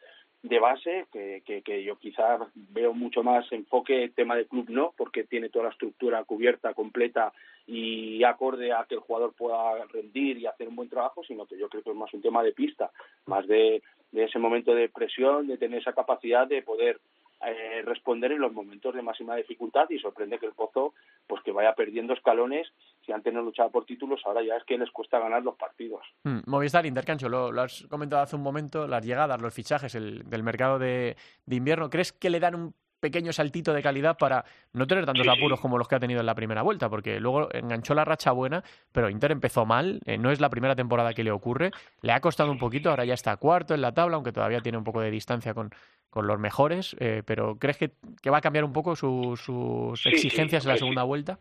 [0.42, 4.94] de base que, que, que, yo quizás veo mucho más enfoque tema de club no
[4.96, 7.32] porque tiene toda la estructura cubierta completa
[7.66, 11.58] y acorde a que el jugador pueda rendir y hacer un buen trabajo sino que
[11.58, 12.90] yo creo que es más un tema de pista
[13.26, 17.00] más de, de ese momento de presión de tener esa capacidad de poder
[17.46, 20.94] eh, responder en los momentos de máxima dificultad y sorprende que el Pozo
[21.26, 22.66] pues que vaya perdiendo escalones
[23.06, 26.02] si antes no luchaba por títulos ahora ya es que les cuesta ganar los partidos.
[26.24, 30.28] Mm, Movistar Intercancho lo, lo, has comentado hace un momento las llegadas los fichajes el,
[30.28, 34.44] del mercado de, de invierno ¿crees que le dan un pequeño saltito de calidad para
[34.72, 37.48] no tener tantos apuros como los que ha tenido en la primera vuelta, porque luego
[37.52, 41.24] enganchó la racha buena, pero Inter empezó mal, eh, no es la primera temporada que
[41.24, 41.70] le ocurre,
[42.02, 44.78] le ha costado un poquito, ahora ya está cuarto en la tabla, aunque todavía tiene
[44.78, 45.70] un poco de distancia con,
[46.10, 50.64] con los mejores, eh, pero ¿crees que, que, va a cambiar un poco sus exigencias
[50.64, 51.38] en la segunda vuelta?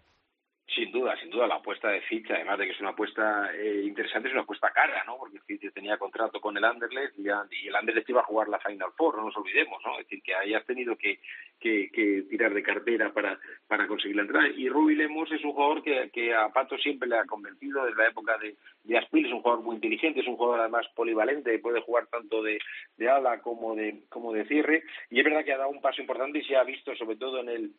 [0.75, 3.83] Sin duda, sin duda, la apuesta de Fitch, además de que es una apuesta eh,
[3.85, 5.17] interesante, es una apuesta cara, ¿no?
[5.17, 8.59] Porque Fitch tenía contrato con el Anderlecht y, y, el Anderlecht iba a jugar la
[8.59, 9.93] Final Four, no nos olvidemos, ¿no?
[9.93, 11.19] Es decir, que ahí has tenido que,
[11.57, 14.49] que, que, tirar de cartera para, para conseguir la entrada.
[14.49, 18.03] Y Ruby Lemos es un jugador que, que a Pato siempre le ha convencido desde
[18.03, 21.59] la época de, de Aspil, es un jugador muy inteligente, es un jugador además polivalente,
[21.59, 22.59] puede jugar tanto de,
[22.97, 26.01] de ala como de, como de cierre, y es verdad que ha dado un paso
[26.01, 27.71] importante y se ha visto sobre todo en el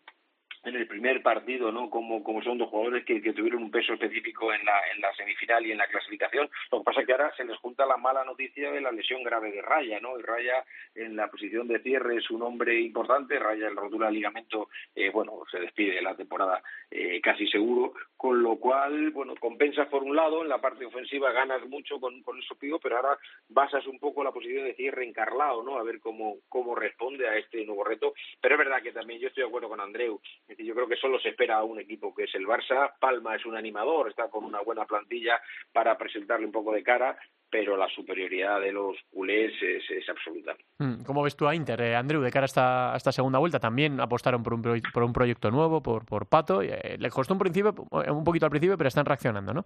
[0.64, 1.90] en el primer partido, ¿no?
[1.90, 5.14] Como, como son dos jugadores que, que, tuvieron un peso específico en la, en la
[5.14, 6.50] semifinal y en la clasificación.
[6.70, 9.22] Lo que pasa es que ahora se les junta la mala noticia de la lesión
[9.22, 10.18] grave de Raya, ¿no?
[10.18, 14.68] Y Raya en la posición de cierre es un hombre importante, Raya el rotura ligamento,
[14.94, 19.88] eh, bueno, se despide de la temporada eh, casi seguro, con lo cual, bueno, compensas
[19.88, 23.18] por un lado, en la parte ofensiva ganas mucho con, con eso pido, pero ahora
[23.48, 25.78] basas un poco la posición de cierre encarlado, ¿no?
[25.78, 28.14] A ver cómo, cómo responde a este nuevo reto.
[28.40, 30.20] Pero es verdad que también yo estoy de acuerdo con Andreu.
[30.48, 32.92] Es decir, yo creo que solo se espera a un equipo que es el Barça.
[32.98, 35.38] Palma es un animador, está con una buena plantilla
[35.72, 37.18] para presentarle un poco de cara
[37.50, 40.56] pero la superioridad de los culés es, absoluta.
[40.78, 43.58] Mm, ¿Cómo ves tú a Inter, eh, Andrew, de cara a esta, segunda vuelta?
[43.58, 46.62] También apostaron por un, por un proyecto nuevo, por, por Pato.
[46.62, 49.64] Eh, le costó un, principio, eh, un poquito al principio, pero están reaccionando, ¿no?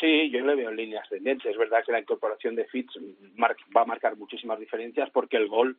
[0.00, 1.50] Sí, yo le veo en líneas ascendentes.
[1.50, 2.92] Es verdad que la incorporación de Fitz
[3.76, 5.76] va a marcar muchísimas diferencias porque el gol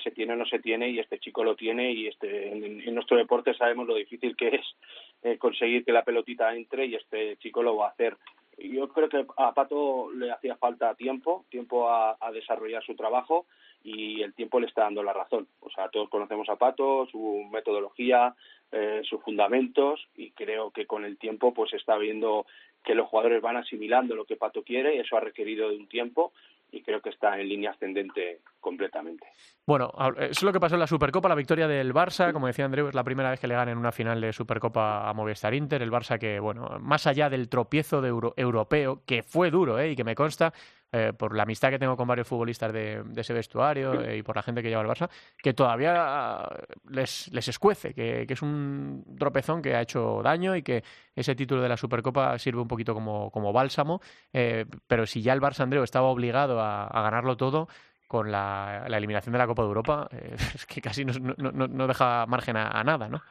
[0.00, 3.16] se tiene o no se tiene y este chico lo tiene y este en, nuestro
[3.16, 7.76] deporte sabemos lo difícil que es conseguir que la pelotita entre y este chico lo
[7.76, 8.16] va a hacer
[8.58, 13.46] yo creo que a Pato le hacía falta tiempo, tiempo a, desarrollar su trabajo
[13.82, 15.48] y el tiempo le está dando la razón.
[15.60, 18.34] O sea, todos conocemos a Pato, su metodología,
[18.72, 22.46] eh, sus fundamentos y creo que con el tiempo pues está viendo
[22.84, 25.88] que los jugadores van asimilando lo que Pato quiere, y eso ha requerido de un
[25.88, 26.32] tiempo
[26.70, 29.26] y creo que está en línea ascendente completamente.
[29.66, 32.64] Bueno, eso es lo que pasó en la Supercopa, la victoria del Barça, como decía
[32.64, 35.52] Andreu, es la primera vez que le ganan en una final de Supercopa a Movistar
[35.52, 39.90] Inter, el Barça que, bueno, más allá del tropiezo de europeo, que fue duro, ¿eh?
[39.90, 40.54] y que me consta,
[40.96, 44.36] eh, por la amistad que tengo con varios futbolistas de, ese vestuario eh, y por
[44.36, 45.10] la gente que lleva el Barça,
[45.42, 46.48] que todavía
[46.88, 50.84] les, les escuece, que, es un tropezón que ha hecho daño y que
[51.16, 54.00] ese título de la Supercopa sirve un poquito como, como bálsamo,
[54.32, 57.66] eh, pero si ya el Barça Andreu estaba obligado a, ganarlo todo,
[58.06, 60.08] con la, eliminación de la Copa de Europa,
[60.54, 63.22] es que casi no, no, deja margen a, nada, ¿no?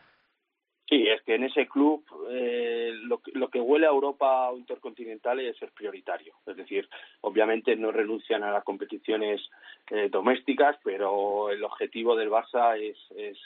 [1.25, 6.33] Que en ese club eh, lo, lo, que huele a Europa intercontinental es ser prioritario.
[6.45, 6.89] Es decir,
[7.21, 9.41] obviamente no renuncian a las competiciones
[9.89, 13.37] eh, domésticas, pero el objetivo del Barça es, es,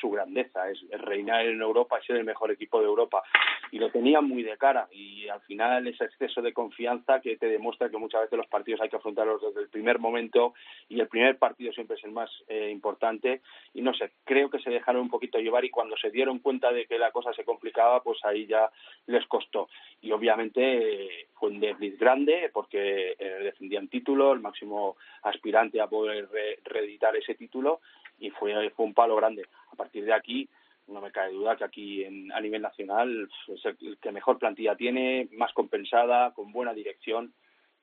[0.00, 3.22] su grandeza, es, reinar en Europa, ser el mejor equipo de Europa.
[3.70, 4.88] Y lo tenían muy de cara.
[4.90, 8.80] Y al final ese exceso de confianza que te demuestra que muchas veces los partidos
[8.80, 10.54] hay que afrontarlos desde el primer momento
[10.88, 13.40] y el primer partido siempre es el más eh, importante.
[13.74, 16.72] Y no sé, creo que se dejaron un poquito llevar y cuando se dieron cuenta
[16.72, 18.70] de que la cosa se complicaba, pues ahí ya
[19.06, 19.68] les costó.
[20.00, 26.28] Y obviamente fue un desliz grande porque eh, defendían título, el máximo aspirante a poder
[26.64, 27.80] reeditar ese título
[28.18, 29.46] y fue, fue un palo grande.
[29.72, 30.48] A partir de aquí,
[30.88, 34.76] no me cae duda que aquí en, a nivel nacional es el que mejor plantilla
[34.76, 37.32] tiene, más compensada, con buena dirección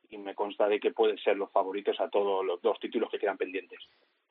[0.10, 3.20] y me consta de que pueden ser los favoritos a todos los dos títulos que
[3.20, 3.80] quedan pendientes.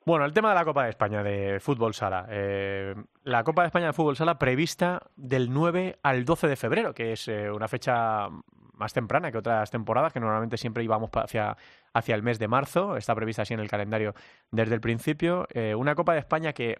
[0.05, 2.25] Bueno, el tema de la Copa de España de fútbol sala.
[2.29, 6.93] Eh, la Copa de España de fútbol sala prevista del 9 al 12 de febrero,
[6.93, 8.29] que es eh, una fecha
[8.73, 11.57] más temprana que otras temporadas, que normalmente siempre íbamos hacia,
[11.93, 12.95] hacia el mes de marzo.
[12.95, 14.15] Está prevista así en el calendario
[14.51, 15.47] desde el principio.
[15.53, 16.79] Eh, una Copa de España que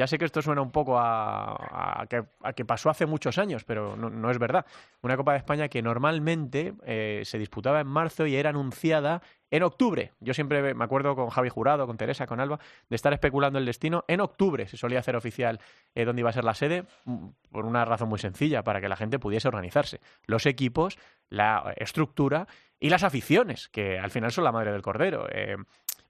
[0.00, 4.30] ya sé que esto suena un poco a, que, pasó hace muchos años, pero no,
[4.30, 4.64] es verdad.
[5.02, 9.62] Una Copa de España que normalmente eh, se disputaba en marzo y era anunciada en
[9.62, 10.12] octubre.
[10.20, 12.58] Yo siempre me acuerdo con Javi Jurado, con Teresa, con Alba,
[12.88, 14.06] de estar especulando el destino.
[14.08, 15.60] En octubre se solía hacer oficial
[15.94, 18.88] eh, dónde iba a ser la sede, mm, por una razón muy sencilla, para que
[18.88, 20.00] la gente pudiese organizarse.
[20.24, 22.46] Los equipos, la estructura
[22.78, 25.26] y las aficiones, que al final son la madre del cordero.
[25.30, 25.56] Eh,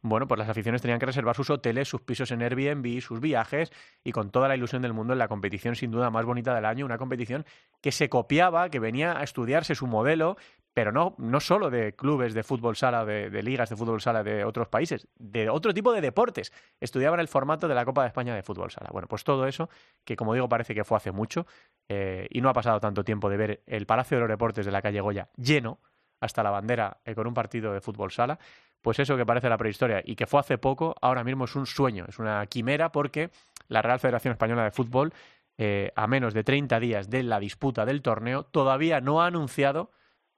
[0.02, 3.70] bueno, pues las aficiones tenían que reservar sus hoteles, sus pisos en Airbnb, sus viajes
[4.02, 6.64] y con toda la ilusión del mundo en la competición sin duda más bonita del
[6.64, 7.44] año, una competición
[7.82, 10.36] que se copiaba, que venía a estudiarse su modelo,
[10.72, 14.44] pero no, no solo de clubes de fútbol sala, de, ligas de fútbol sala de
[14.44, 16.52] otros países, de otro tipo de deportes.
[16.80, 18.88] Estudiaban el formato de la Copa de España de fútbol sala.
[18.92, 19.68] Bueno, pues todo eso,
[20.04, 21.46] que como digo parece que fue hace mucho
[21.88, 24.72] eh, y no ha pasado tanto tiempo de ver el Palacio de los Deportes de
[24.72, 25.80] la calle Goya lleno
[26.20, 28.38] hasta la bandera eh, con un partido de fútbol sala,
[28.82, 31.66] pues eso que parece la prehistoria y que fue hace poco, ahora mismo es un
[31.66, 33.30] sueño, es una quimera porque
[33.68, 35.12] la Real Federación Española de Fútbol,
[35.58, 39.90] eh, a menos de 30 días de la disputa del torneo, todavía no ha anunciado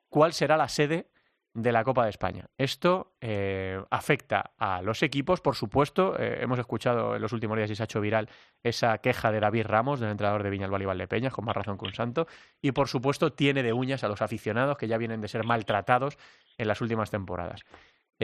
[0.08, 1.08] cuál será la sede
[1.54, 2.48] de la Copa de España.
[2.56, 6.18] Esto eh, afecta a los equipos, por supuesto.
[6.18, 8.28] Eh, hemos escuchado en los últimos días y se ha hecho viral
[8.62, 11.84] esa queja de David Ramos, del entrenador de Viñalbal y Valdepeñas, con más razón que
[11.84, 12.26] un santo.
[12.62, 16.16] Y por supuesto tiene de uñas a los aficionados que ya vienen de ser maltratados
[16.56, 17.64] en las últimas temporadas.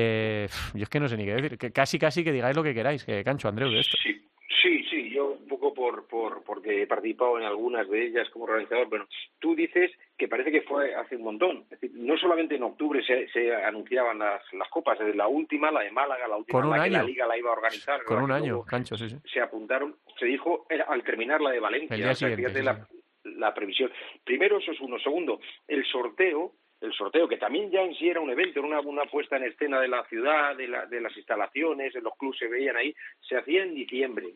[0.01, 1.59] Eh, yo es que no sé ni qué decir.
[1.59, 3.97] Que casi, casi que digáis lo que queráis, que cancho, Andreu, de esto.
[4.01, 4.15] Sí,
[4.63, 5.11] sí, sí.
[5.11, 8.89] Yo un poco por, por porque he participado en algunas de ellas como organizador.
[8.89, 9.09] Bueno,
[9.41, 11.65] tú dices que parece que fue hace un montón.
[11.71, 15.73] Es decir, no solamente en octubre se, se anunciaban las, las copas, desde la última,
[15.73, 18.05] la de Málaga, la última, la que la Liga la iba a organizar.
[18.05, 19.17] Con un año, cancho, sí, sí.
[19.33, 22.15] Se apuntaron, se dijo al terminar la de Valencia.
[22.15, 22.87] fíjate la,
[23.25, 23.91] la previsión.
[24.23, 24.97] Primero, eso es uno.
[25.01, 28.81] Segundo, el sorteo el sorteo, que también ya en sí era un evento, era una,
[28.81, 32.39] una puesta en escena de la ciudad, de, la, de las instalaciones, en los clubes
[32.39, 34.35] se veían ahí, se hacía en diciembre.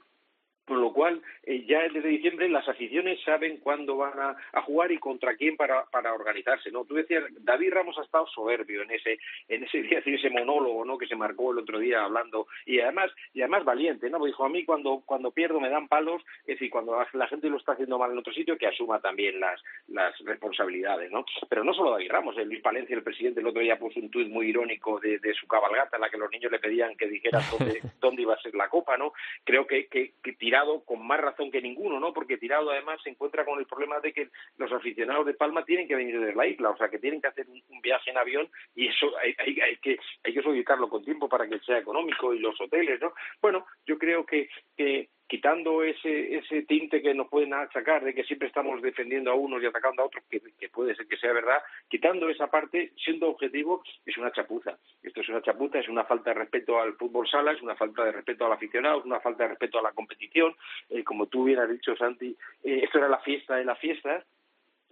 [0.66, 4.98] Con lo cual, eh, ya desde diciembre las aficiones saben cuándo van a, jugar y
[4.98, 6.84] contra quién para, para organizarse, ¿no?
[6.84, 10.98] Tú decías, David Ramos ha estado soberbio en ese, en ese día, ese monólogo, ¿no?
[10.98, 14.24] Que se marcó el otro día hablando, y además, y además valiente, ¿no?
[14.24, 17.56] Dijo, a mí cuando, cuando pierdo me dan palos, es decir, cuando la gente lo
[17.56, 21.24] está haciendo mal en otro sitio, que asuma también las, las responsabilidades, ¿no?
[21.48, 24.10] Pero no solo David Ramos, el Luis Palencia, el presidente, el otro día puso un
[24.10, 27.08] tuit muy irónico de, de su cabalgata, en la que los niños le pedían que
[27.08, 29.12] dijera dónde, dónde iba a ser la copa, ¿no?
[29.44, 32.12] Creo que, que, que tirado con más razón que ninguno, ¿no?
[32.12, 35.88] Porque tirado además se encuentra con el problema de que los aficionados de Palma tienen
[35.88, 38.50] que venir desde la isla, o sea que tienen que hacer un, viaje en avión
[38.74, 42.34] y eso hay, hay, hay que hay que solicitarlo con tiempo para que sea económico
[42.34, 43.14] y los hoteles, ¿no?
[43.40, 48.22] Bueno, yo creo que, que quitando ese, ese tinte que nos pueden achacar de que
[48.22, 51.56] siempre estamos defendiendo a unos y atacando a otros, que, puede ser que sea verdad,
[51.88, 54.76] quitando esa parte, siendo objetivo, es una chapuza.
[55.02, 58.04] Esto es una chapuza, es una falta de respeto al fútbol sala, es una falta
[58.04, 60.54] de respeto al aficionado, es una falta de respeto a la competición.
[60.90, 64.22] Eh, como tú hubieras dicho, Santi, eh, esto era la fiesta de la fiesta,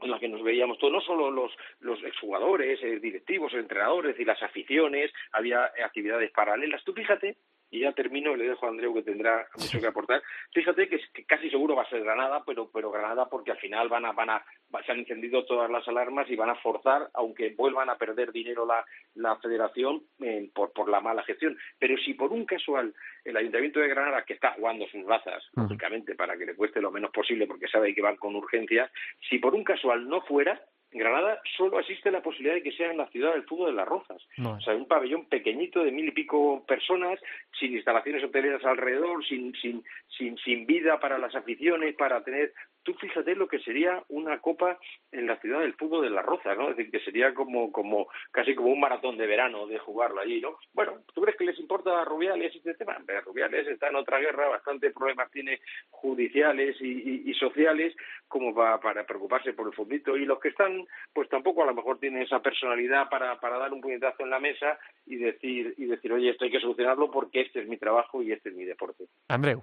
[0.01, 4.25] en la que nos veíamos todos, no solo los, los exjugadores, eh, directivos, entrenadores y
[4.25, 6.83] las aficiones, había actividades paralelas.
[6.83, 7.37] Tú fíjate
[7.71, 10.23] y ya termino y le dejo a Andreu que tendrá mucho que aportar.
[10.53, 13.89] Fíjate que, que, casi seguro va a ser Granada, pero, pero Granada porque al final
[13.89, 14.45] van a, van a,
[14.85, 18.67] se han encendido todas las alarmas y van a forzar, aunque vuelvan a perder dinero
[18.67, 21.57] la, la federación eh, por, por la mala gestión.
[21.79, 26.15] Pero si por un casual el Ayuntamiento de Granada, que está jugando sus bazas, lógicamente,
[26.15, 28.91] para que le cueste lo menos posible porque sabe que van con urgencia,
[29.29, 30.61] si por un casual no fuera,
[30.93, 33.87] Granada solo existe la posibilidad de que sea en la ciudad del fútbol de las
[33.87, 34.23] Rozas.
[34.45, 37.21] O sea, un pabellón pequeñito de mil y pico personas,
[37.59, 39.85] sin instalaciones hoteleras alrededor, sin, sin,
[40.19, 44.79] sin, sin vida para las aficiones, para tener tú fíjate lo que sería una copa
[45.13, 46.71] en la ciudad del fútbol de la Roza, ¿no?
[46.71, 50.41] Es decir, que sería como, como casi como un maratón de verano de jugarlo allí,
[50.41, 50.59] ¿no?
[50.73, 52.97] Bueno, ¿tú crees que les importa a Rubiales este tema?
[53.07, 57.97] Pero Rubiales está en otra guerra, bastante problemas tiene judiciales y, sociales
[58.29, 61.75] como para, para preocuparse por el fundito y los que están, pues tampoco a lo
[61.75, 65.87] mejor tienen esa personalidad para, para dar un puñetazo en la mesa y decir, y
[65.87, 68.65] decir, oye, esto hay que solucionarlo porque este es mi trabajo y este es mi
[68.65, 69.05] deporte.
[69.29, 69.63] Andreu.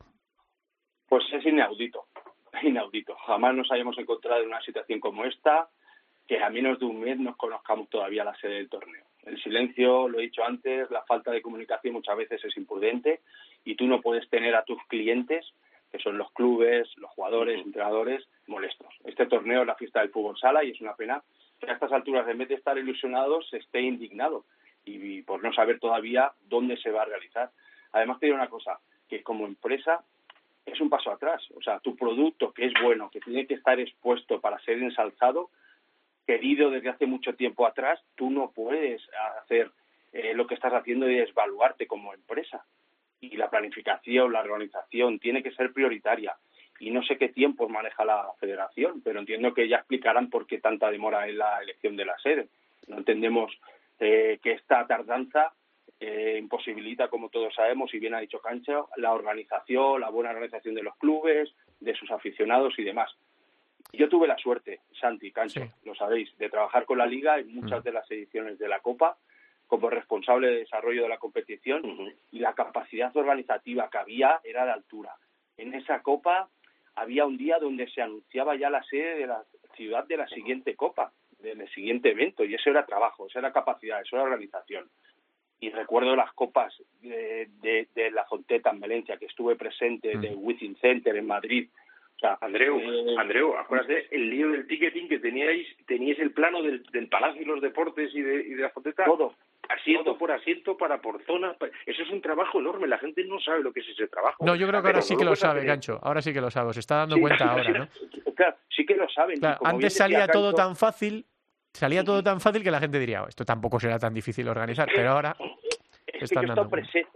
[1.08, 2.08] Pues es inaudito
[2.64, 3.16] inaudito.
[3.26, 5.70] Jamás nos hayamos encontrado en una situación como esta,
[6.28, 9.06] que a menos de un mes nos conozcamos todavía la sede del torneo.
[9.26, 13.22] El silencio, lo he dicho antes, la falta de comunicación muchas veces es imprudente
[13.66, 15.46] y tú no puedes tener a tus clientes,
[15.92, 18.94] que son los clubes, los jugadores, entrenadores, molestos.
[19.04, 21.22] Este torneo es la fiesta del fútbol sala y es una pena
[21.60, 24.46] que a estas alturas, en vez de estar ilusionados, se esté indignado
[24.86, 27.52] y, por no saber todavía dónde se va a realizar.
[27.92, 30.04] Además, te digo una cosa, que como empresa
[30.68, 31.42] es un paso atrás.
[31.56, 35.50] O sea, tu producto que es bueno, que tiene que estar expuesto para ser ensalzado,
[36.26, 39.02] querido desde hace mucho tiempo atrás, tú no puedes
[39.42, 39.72] hacer
[40.12, 42.66] eh, lo que estás haciendo y desvaluarte como empresa.
[43.22, 46.36] Y la planificación, la organización tiene que ser prioritaria.
[46.80, 50.60] Y no sé qué tiempos maneja la federación, pero entiendo que ya explicarán por qué
[50.60, 52.50] tanta demora en la elección de la sede.
[52.88, 53.58] No entendemos
[54.00, 55.54] eh, que esta tardanza
[56.00, 60.76] eh, imposibilita, como todos sabemos, y bien ha dicho Cancha, la organización, la buena organización
[60.76, 63.10] de los clubes, de sus aficionados y demás.
[63.94, 67.80] Yo tuve la suerte, Santi, Cancho, lo sabéis, de trabajar con la Liga en muchas
[67.80, 67.84] mm.
[67.84, 69.18] de las ediciones de la Copa
[69.66, 74.72] como responsable de desarrollo de la competición y la capacidad organizativa que había era de
[74.72, 75.16] altura.
[75.58, 76.48] En esa Copa
[76.96, 79.44] había un día donde se anunciaba ya la sede de la
[79.76, 84.02] ciudad de la siguiente Copa, del siguiente evento, y eso era trabajo, eso era capacidad,
[84.02, 84.90] eso era organización
[85.60, 90.46] y recuerdo las copas de, de, la Fonteta en Valencia, que estuve presente, de mm.
[90.46, 91.70] Within Center en Madrid.
[92.16, 96.64] O sea, Andreu, eh, Andreu, acuérdate el lío del ticketing que teníais, teníais el plano
[96.64, 99.06] del, del Palacio y los Deportes y de, y de la Fonteta.
[99.06, 99.36] Todo.
[99.70, 101.56] Asiento por asiento, para por zona.
[101.86, 102.88] Eso es un trabajo enorme.
[102.88, 104.44] La gente no sabe lo que es ese trabajo.
[104.46, 106.00] No, yo creo que ahora sí que lo sabe, Gancho.
[106.02, 106.74] Ahora sí que lo sabe.
[106.74, 107.88] Se está dando cuenta ahora, ¿no?
[108.34, 109.40] Claro, sí que lo saben.
[109.64, 111.26] antes salía todo tan fácil
[111.78, 114.90] salía todo tan fácil que la gente diría, oh, esto tampoco será tan difícil organizar,
[114.94, 115.36] pero ahora...
[116.08, 116.70] Es que, yo he estado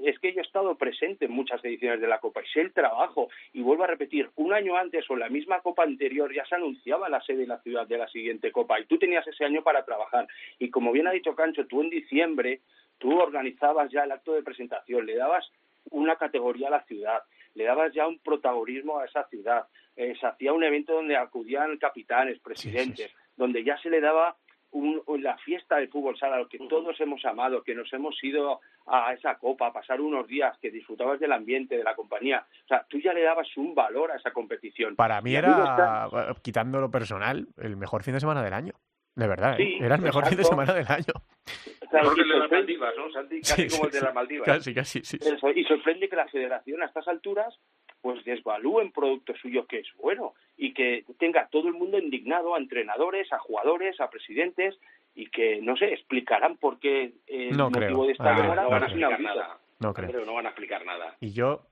[0.03, 2.71] es que yo he estado presente en muchas ediciones de la Copa y sé el
[2.71, 3.29] trabajo.
[3.51, 6.55] Y vuelvo a repetir, un año antes o en la misma Copa anterior ya se
[6.55, 9.63] anunciaba la sede de la ciudad de la siguiente Copa y tú tenías ese año
[9.63, 10.27] para trabajar.
[10.59, 12.61] Y como bien ha dicho Cancho, tú en diciembre,
[12.99, 15.49] tú organizabas ya el acto de presentación, le dabas
[15.89, 17.23] una categoría a la ciudad,
[17.55, 21.77] le dabas ya un protagonismo a esa ciudad, eh, se hacía un evento donde acudían
[21.77, 24.35] capitanes, presidentes, donde ya se le daba
[24.71, 28.61] un, la fiesta del fútbol sala, lo que todos hemos amado, que nos hemos ido
[28.87, 32.45] a esa copa, a pasar unos días, que disfrutabas del ambiente, de la compañía.
[32.65, 34.95] O sea, tú ya le dabas un valor a esa competición.
[34.95, 36.07] Para mí era,
[36.41, 38.73] quitando lo personal, el mejor fin de semana del año.
[39.15, 39.77] De verdad, ¿eh?
[39.81, 41.13] era el mejor fin de semana del año.
[41.91, 43.41] Mejor que el de las Maldivas, ¿no, Santi?
[43.41, 44.45] Casi como el de las Maldivas.
[44.45, 45.17] Casi, casi, sí.
[45.55, 47.53] y sorprende que la federación a estas alturas
[48.01, 52.59] pues desvalúen producto suyo que es bueno y que tenga todo el mundo indignado a
[52.59, 54.77] entrenadores, a jugadores, a presidentes
[55.15, 59.19] y que, no sé, explicarán por qué el motivo de esta no, van a explicar
[59.19, 59.57] nada.
[59.81, 60.25] No creo.
[60.25, 61.15] no van a explicar nada.
[61.19, 61.63] Y yo,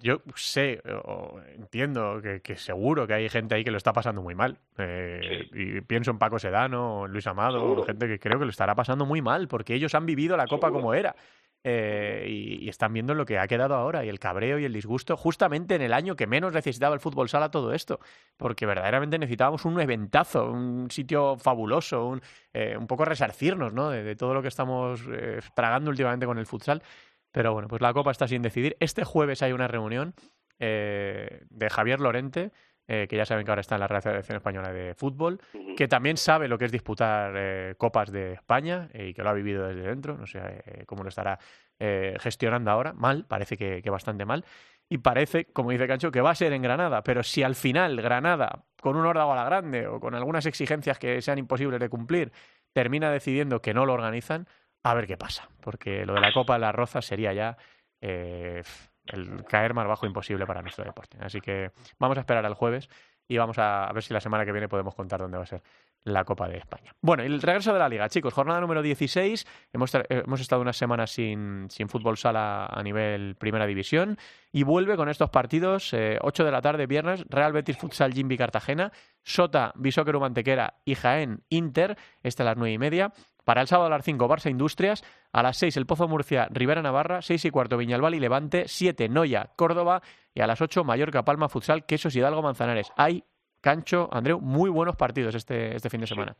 [0.00, 0.22] yo.
[0.36, 4.36] sé, o entiendo que, que, seguro que hay gente ahí que lo está pasando muy
[4.36, 4.58] mal.
[4.78, 9.06] Eh, y pienso en Paco Sedano, Luis Amado, gente que creo que lo estará pasando
[9.06, 11.16] muy mal, porque ellos han vivido la Copa como era.
[11.64, 15.16] Eh, y, están viendo lo que ha quedado ahora y el cabreo y el disgusto
[15.16, 18.00] justamente en el año que menos necesitaba el fútbol sala todo esto,
[18.36, 23.90] porque verdaderamente necesitábamos un eventazo, un sitio fabuloso, un, eh, un poco resarcirnos ¿no?
[23.90, 26.82] de, todo lo que estamos eh, tragando últimamente con el futsal.
[27.30, 28.76] Pero bueno, pues la Copa está sin decidir.
[28.80, 30.14] Este jueves hay una reunión
[30.58, 32.52] de Javier Lorente,
[32.86, 35.40] que ya saben que ahora está en la Real Federación Española de Fútbol,
[35.76, 39.66] que también sabe lo que es disputar copas de España y que lo ha vivido
[39.66, 40.18] desde dentro.
[40.18, 41.38] No sé cómo lo estará
[41.84, 44.44] eh, gestionando ahora, mal, parece que, bastante mal,
[44.88, 48.00] y parece, como dice Cancho, que va a ser en Granada, pero si al final
[48.00, 51.88] Granada, con un órdago a la grande o con algunas exigencias que sean imposibles de
[51.88, 52.30] cumplir,
[52.72, 54.46] termina decidiendo que no lo organizan,
[54.84, 57.56] a ver qué pasa, porque lo de la Copa de la Roza sería ya
[58.00, 58.62] eh,
[59.06, 61.18] el caer más bajo imposible para nuestro deporte.
[61.20, 62.88] Así que vamos a esperar al jueves
[63.28, 65.62] y vamos a, ver si la semana que viene podemos contar dónde va a ser
[66.04, 66.92] la Copa de España.
[67.00, 69.46] Bueno, el regreso de la Liga, chicos, jornada número 16.
[69.72, 74.18] Hemos, hemos estado unas semanas sin, sin, fútbol sala a nivel Primera División
[74.50, 78.36] y vuelve con estos partidos, 8 eh, de la tarde, viernes, Real Betis Futsal Jimby
[78.36, 78.92] Cartagena,
[79.22, 83.12] Sota, Bisóquero Mantequera y Jaén Inter, esta a las 9 y media.
[83.44, 85.02] Para el sábado a las 5, Barça Industrias.
[85.32, 87.22] A las 6, El Pozo Murcia, Rivera Navarra.
[87.22, 88.68] 6 y cuarto, Viñalbal y Levante.
[88.68, 90.02] 7, Noya, Córdoba.
[90.34, 92.92] Y a las 8, Mallorca, Palma, Futsal, Quesos, Hidalgo, Manzanares.
[92.96, 93.24] Hay,
[93.60, 96.36] Cancho, Andreu, muy buenos partidos este, este fin de semana.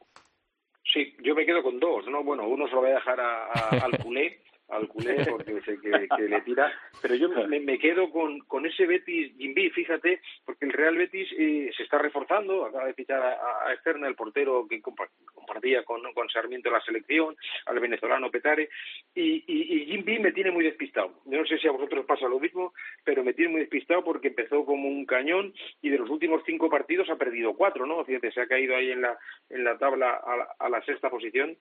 [0.85, 1.17] Sí.
[1.23, 2.25] yo me quedo con dos, ¿no?
[2.25, 4.43] Bueno, uno se lo voy a dejar al culé,
[4.73, 9.37] al culé porque sé que, le tira, pero yo me, quedo con, con ese Betis
[9.37, 13.73] Jimby, fíjate, porque el Real Betis eh, se está reforzando, acaba de fichar a, a
[13.75, 18.71] Esterna, el portero que compartía con, con Sarmiento la selección, al venezolano Petare,
[19.15, 21.21] y, y, Jimby me tiene muy despistado.
[21.27, 22.73] Yo no sé si a vosotros pasa lo mismo,
[23.05, 25.53] pero me tiene muy despistado porque empezó como un cañón
[25.83, 28.05] y de los últimos cinco partidos ha perdido cuatro, ¿no?
[28.05, 29.19] Fíjate, se ha caído ahí en la,
[29.51, 30.21] en la tabla
[30.59, 31.57] a la sexta posición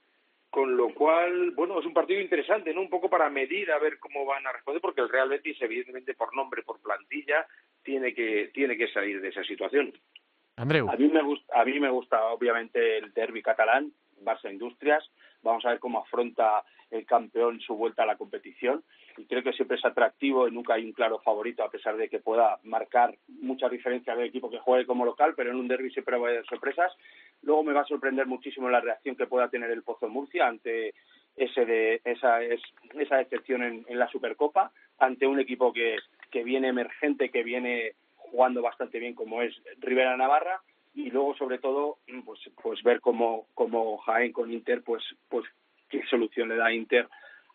[0.52, 2.82] con lo cual, bueno, es un partido interesante, ¿no?
[2.82, 6.14] Un poco para medir a ver cómo van a responder, porque el Real Betis, evidentemente,
[6.14, 7.48] por nombre, por plantilla,
[7.82, 9.94] tiene que, tiene que salir de esa situación.
[10.58, 10.90] Andreu.
[10.90, 15.10] A mí me gusta, a mí me gusta obviamente el derby catalán, Barça Industrias.
[15.42, 18.84] Vamos a ver cómo afronta el campeón su vuelta a la competición.
[19.18, 22.10] Y creo que siempre es atractivo y nunca hay un claro favorito, a pesar de
[22.10, 25.92] que pueda marcar mucha diferencia del equipo que juegue como local, pero en un derby
[25.92, 26.92] siempre va a haber sorpresas.
[27.42, 30.94] Luego me va a sorprender muchísimo la reacción que pueda tener el Pozo Murcia ante
[31.36, 32.62] ese de, esa, es,
[32.94, 35.98] esa decepción en, la Supercopa, ante un equipo que,
[36.30, 40.62] que viene emergente, que viene jugando bastante bien como es Rivera Navarra
[40.94, 45.46] y luego sobre todo pues pues ver cómo, cómo Jaén con Inter pues pues
[45.90, 47.08] qué solución le da Inter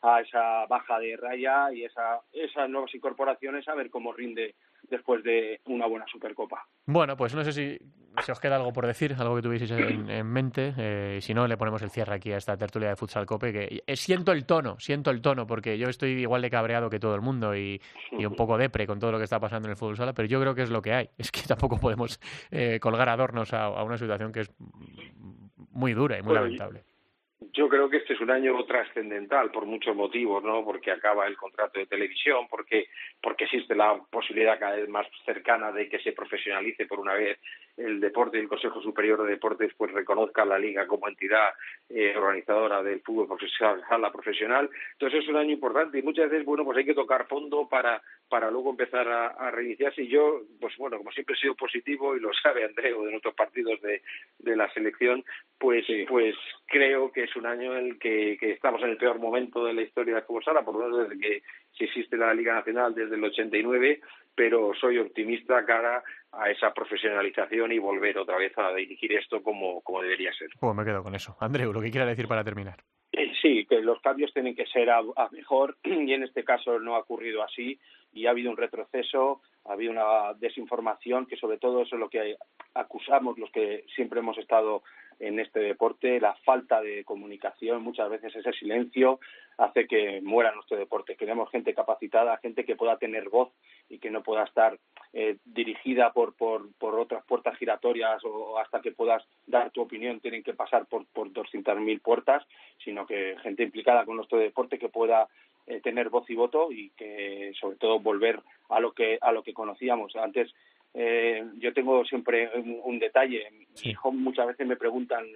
[0.07, 4.55] a esa baja de raya y esa, esas nuevas incorporaciones a ver cómo rinde
[4.89, 6.65] después de una buena Supercopa.
[6.87, 7.79] Bueno, pues no sé si,
[8.25, 10.75] si os queda algo por decir, algo que tuvieseis en, mente.
[10.77, 13.83] Eh, si no, le ponemos el cierre aquí a esta tertulia de Futsal Cope, que
[13.85, 17.15] eh, siento el tono, siento el tono, porque yo estoy igual de cabreado que todo
[17.15, 17.81] el mundo y,
[18.13, 20.41] un poco depre con todo lo que está pasando en el fútbol sala, pero yo
[20.41, 21.11] creo que es lo que hay.
[21.19, 22.21] Es que tampoco podemos
[22.53, 24.51] eh, colgar adornos a, una situación que es
[25.71, 26.85] muy dura y muy lamentable.
[26.85, 26.96] Yo
[27.53, 30.65] creo que este es un año trascendental por muchos motivos, ¿no?
[30.65, 32.89] Porque acaba el contrato de televisión, porque
[33.23, 37.39] porque existe la posibilidad cada vez más cercana de que se profesionalice por una vez
[37.77, 41.51] el deporte y el Consejo Superior de Deportes pues reconozca a la liga como entidad
[41.89, 44.71] eh, organizadora del fútbol profesional, la profesional.
[44.93, 48.03] Entonces es un año importante y muchas veces bueno pues hay que tocar fondo para
[48.29, 50.03] para luego empezar a, reiniciarse.
[50.03, 53.35] Y yo, pues bueno, como siempre he sido positivo y lo sabe Andreu de nuestros
[53.35, 54.03] partidos de,
[54.39, 55.25] de la selección,
[55.59, 56.35] pues pues
[56.67, 59.75] creo que es un año en el que, que estamos en el peor momento de
[59.75, 61.43] la historia de fútbol sala, por lo menos desde que
[61.77, 64.01] si existe la Liga Nacional desde el 89,
[64.35, 66.03] pero soy optimista cara
[66.39, 70.49] a esa profesionalización y volver otra vez a dirigir esto como, como debería ser.
[70.59, 71.37] Pues me quedo con eso.
[71.41, 72.77] Andreu, lo que quiera decir para terminar.
[73.13, 76.97] Eh, sí, que los cambios tienen que ser a, mejor y en este caso no
[76.97, 77.79] ha ocurrido así
[78.13, 82.11] y ha habido un retroceso, ha habido una desinformación que sobre todo eso es lo
[82.11, 82.37] que
[82.75, 84.83] acusamos los que siempre hemos estado
[85.19, 89.21] en este deporte, la falta de comunicación, muchas veces ese silencio
[89.59, 91.17] hace que muera nuestro deporte.
[91.17, 93.51] Queremos gente capacitada, gente que pueda tener voz
[93.89, 94.79] y que no pueda estar
[95.13, 100.21] eh, dirigida por, por, por, otras puertas giratorias o hasta que puedas dar tu opinión
[100.21, 102.47] tienen que pasar por, por 200.000 puertas,
[102.85, 105.29] sino que gente implicada con nuestro deporte que pueda
[105.67, 109.43] eh, tener voz y voto y que sobre todo volver a lo que a lo
[109.43, 110.53] que conocíamos antes
[110.99, 115.27] eh, yo tengo siempre un, detalle mi hijo muchas veces me preguntan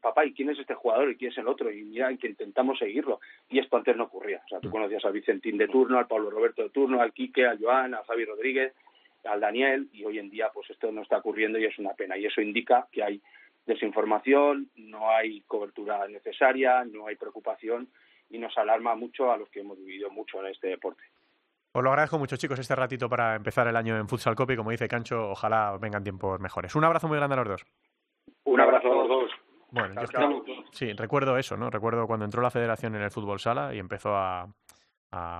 [0.00, 1.70] papá, ¿y quién es este jugador y quién es el otro?
[1.70, 3.20] Y mira, que intentamos seguirlo.
[3.48, 4.42] Y esto antes no ocurría.
[4.44, 4.72] O sea, tú mm.
[4.72, 8.02] conocías al Vicentín de turno, al Pablo Roberto de turno, al Quique, al Joan, a
[8.02, 8.74] Javi Rodríguez,
[9.24, 12.18] al Daniel, y hoy en día pues esto no está ocurriendo y es una pena.
[12.18, 13.20] Y eso indica que hay
[13.64, 17.88] desinformación, no hay cobertura necesaria, no hay preocupación
[18.28, 21.04] y nos alarma mucho a los que hemos vivido mucho en este deporte.
[21.74, 24.56] Os lo agradezco mucho, chicos, este ratito para empezar el año en Futsal Copy.
[24.56, 26.74] Como dice Cancho, ojalá vengan tiempos mejores.
[26.74, 27.64] Un abrazo muy grande a los dos.
[28.44, 29.30] Un abrazo a los dos.
[29.70, 31.70] Bueno, yo sí, recuerdo eso, ¿no?
[31.70, 34.46] Recuerdo cuando entró la federación en el fútbol sala y empezó a,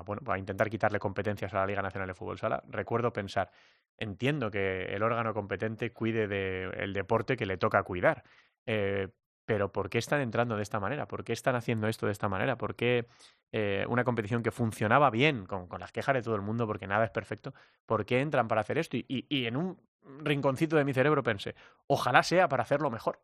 [0.07, 2.63] bueno, a intentar quitarle competencias a la Liga Nacional de Fútbol Sala.
[2.67, 3.51] Recuerdo pensar,
[3.99, 8.23] entiendo que el órgano competente cuide del deporte que le toca cuidar,
[8.65, 9.09] eh,
[9.45, 11.07] pero ¿por qué están entrando de esta manera?
[11.07, 12.57] ¿Por qué están haciendo esto de esta manera?
[12.57, 13.07] ¿Por qué
[13.53, 17.05] eh, una competición que funcionaba bien, con, las quejas de todo el mundo, porque nada
[17.05, 17.55] es perfecto,
[17.87, 18.97] ¿por qué entran para hacer esto?
[18.97, 19.79] y en un
[20.21, 21.55] rinconcito de mi cerebro pensé,
[21.87, 23.21] ojalá sea para hacerlo mejor.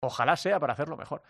[0.00, 1.22] Ojalá sea para hacerlo mejor.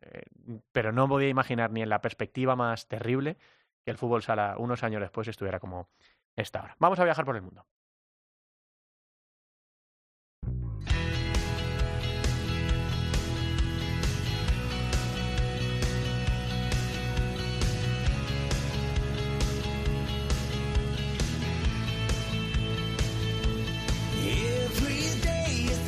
[0.00, 0.24] Eh,
[0.72, 3.36] pero no podía imaginar ni en la perspectiva más terrible
[3.84, 5.88] que el fútbol sala unos años después estuviera como
[6.36, 6.76] está ahora.
[6.78, 7.66] Vamos a viajar por el mundo.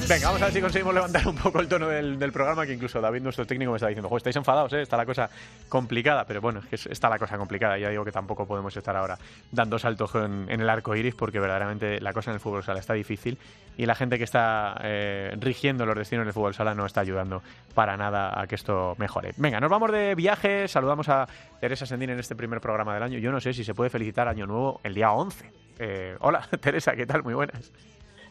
[0.07, 3.01] Venga, vamos a ver si conseguimos levantar un poco el tono del, programa, que incluso
[3.01, 4.83] David, nuestro técnico, me está diciendo, Joder, estáis enfadados, ¿eh?
[4.83, 5.31] está la cosa
[5.67, 8.95] complicada, pero bueno, es que está la cosa complicada, ya digo que tampoco podemos estar
[8.97, 9.19] ahora
[9.51, 12.93] dando saltos en, el arco iris, porque verdaderamente la cosa en el fútbol sala está
[12.93, 13.39] difícil
[13.79, 17.43] y la gente que está eh, rigiendo los destinos del fútbol sala no está ayudando
[17.73, 19.33] para nada a que esto mejore.
[19.39, 21.27] Venga, nos vamos de viaje, saludamos a
[21.61, 23.19] Teresa Sendín en este primer programa del año.
[23.19, 25.51] Yo no sé si se puede felicitar Año Nuevo el día 11.
[25.79, 27.23] Eh, hola, Teresa, ¿qué tal?
[27.23, 27.73] Muy buenas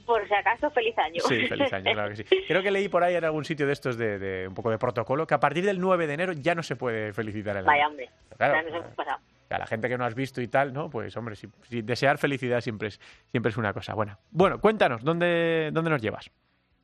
[0.05, 1.21] por si acaso, feliz año.
[1.21, 2.23] Sí, feliz año, claro que sí.
[2.47, 5.25] Creo que leí por ahí en algún sitio de estos de, un poco de protocolo
[5.27, 7.67] que a partir del 9 de enero ya no se puede felicitar el año.
[7.67, 8.09] Vaya, hombre.
[8.37, 9.19] Claro, pasado.
[9.49, 10.89] A la gente que no has visto y tal, ¿no?
[10.89, 11.47] Pues, hombre, si,
[11.83, 12.99] desear felicidad siempre es,
[13.29, 14.17] siempre es una cosa buena.
[14.31, 16.31] Bueno, cuéntanos, ¿dónde, dónde nos llevas?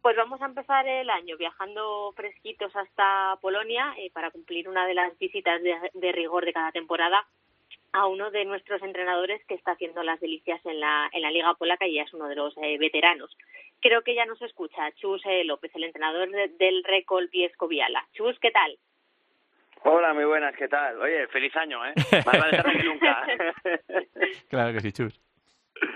[0.04, 4.94] Pues vamos a empezar el año viajando fresquitos hasta Polonia eh, para cumplir una de
[4.94, 5.62] las visitas
[5.94, 7.28] de rigor de cada temporada
[7.94, 11.54] a uno de nuestros entrenadores que está haciendo las delicias en la, en la Liga
[11.56, 13.36] Polaca y ya es uno de los eh, veteranos.
[13.82, 18.06] Creo que ya nos escucha Chus eh, López, el entrenador del Recol Viescoviala.
[18.14, 18.78] Chus, ¿qué tal?
[19.84, 21.00] Hola, muy buenas, ¿qué tal?
[21.02, 21.94] Oye, feliz año, ¿eh?
[22.26, 23.26] Más vale tarde que nunca.
[24.50, 25.22] claro que sí, Chus.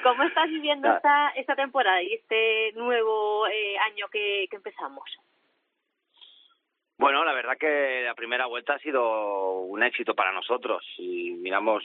[0.03, 5.03] ¿Cómo estás viviendo esta, esta temporada y este nuevo eh, año que, que empezamos?
[7.03, 10.85] Bueno, la verdad que la primera vuelta ha sido un éxito para nosotros.
[10.97, 11.83] Y miramos,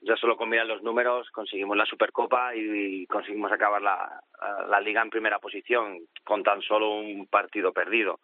[0.00, 5.10] ya solo con mirar los números, conseguimos la Supercopa y, conseguimos acabar la, liga en
[5.10, 8.20] primera posición con tan solo un partido perdido.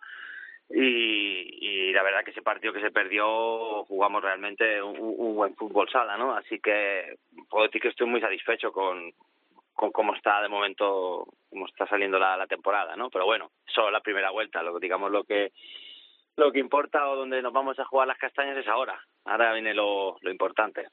[0.71, 5.91] Y, y, la verdad que ese partido que se perdió jugamos realmente un, buen fútbol
[5.91, 6.33] sala, ¿no?
[6.33, 7.17] Así que
[7.51, 9.11] puedo decir que estoy muy satisfecho con,
[9.75, 13.11] con cómo está de momento, cómo está saliendo la, la temporada, ¿no?
[13.11, 15.51] Pero bueno, solo la primera vuelta, lo digamos lo que
[16.37, 19.01] lo que importa o donde nos vamos a jugar las castañas es ahora.
[19.25, 20.87] Ahora viene lo, lo importante.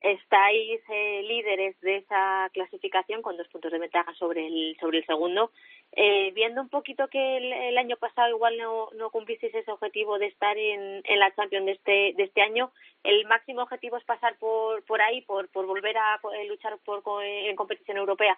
[0.00, 5.06] Estáis eh, líderes de esa clasificación con dos puntos de ventaja sobre el sobre el
[5.06, 5.52] segundo.
[5.92, 10.26] Eh, viendo un poquito que el, año pasado igual no, no cumplisteis ese objetivo de
[10.26, 12.72] estar en, en la Champions de este de este año,
[13.04, 17.04] el máximo objetivo es pasar por por ahí, por por volver a eh, luchar por
[17.22, 18.36] en competición europea.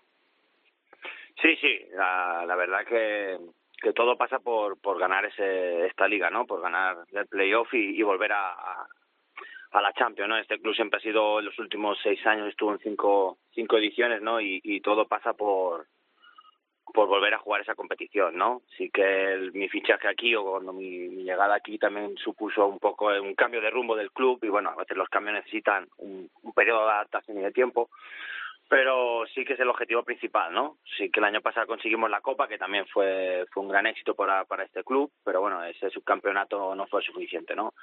[1.41, 3.39] Sí, sí, la, la verdad que
[3.81, 6.47] que todo pasa por, por ganar ese, esta liga, ¿no?
[6.47, 8.87] Por ganar el playoff y, y volver a,
[9.73, 10.39] a, la Champions, ¿no?
[10.39, 14.23] Este club siempre ha sido, en los últimos seis años estuvo en cinco, cinco ediciones,
[14.23, 14.41] ¿no?
[14.41, 15.87] Y, todo pasa por
[16.93, 18.63] por volver a jugar esa competición, ¿no?
[18.77, 23.35] Sí que mi fichaje aquí o cuando mi, llegada aquí también supuso un poco un
[23.35, 26.93] cambio de rumbo del club y bueno, a veces los cambios necesitan un periodo de
[26.93, 27.91] adaptación y de tiempo,
[28.75, 30.79] pero sí que es el objetivo principal, ¿no?
[30.99, 34.17] Sí que el año pasado conseguimos la Copa, que también fue, fue un gran éxito
[34.17, 37.75] para, para este club, pero bueno, ese subcampeonato no fue suficiente, ¿no?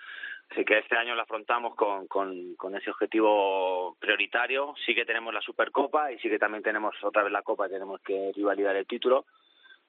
[0.50, 4.74] Así que este año lo afrontamos con, ese objetivo prioritario.
[4.86, 8.02] Sí que tenemos la Supercopa y sí que también tenemos otra vez la Copa, tenemos
[8.02, 9.28] que rivalidar el título,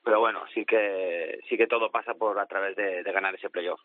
[0.05, 3.51] pero bueno, sí que, sí que todo pasa por a través de, de ganar ese
[3.51, 3.81] playoff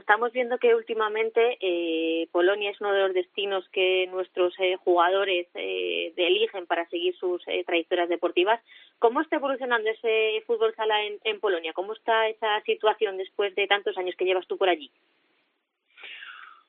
[0.00, 5.46] estamos viendo que últimamente eh, Polonia es uno de los destinos que nuestros eh, jugadores
[5.54, 8.60] eh, eligen para seguir sus eh, trayectorias deportivas.
[8.98, 11.72] ¿Cómo está evolucionando ese fútbol sala en, en, Polonia?
[11.72, 14.90] ¿Cómo está esa situación después de tantos años que llevas tú por allí?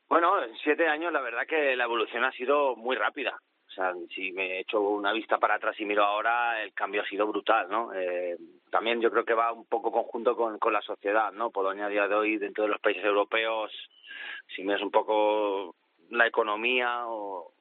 [0.08, 3.40] Bueno, en siete años la verdad que la evolución ha sido muy rápida.
[3.76, 7.06] O sea, si me echo una vista para atrás y miro ahora, el cambio ha
[7.06, 7.94] sido brutal, ¿no?
[7.94, 8.38] Eh,
[8.72, 11.50] también yo creo que va un poco conjunto con, con la sociedad, ¿no?
[11.50, 13.74] Polonia a día de hoy, dentro de los países europeos,
[14.56, 15.76] si miras un poco
[16.12, 17.52] la economía o,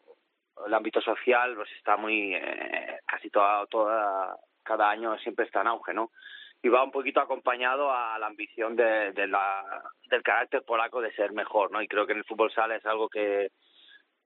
[0.65, 5.67] el ámbito social, pues está muy, eh, casi toda, toda, cada año siempre está en
[5.67, 6.13] auge, ¿no?
[6.63, 11.13] y va un poquito acompañado a la ambición de, de la, del carácter polaco de
[11.13, 11.83] ser mejor, ¿no?
[11.83, 13.51] Y creo que en el fútbol sala es algo que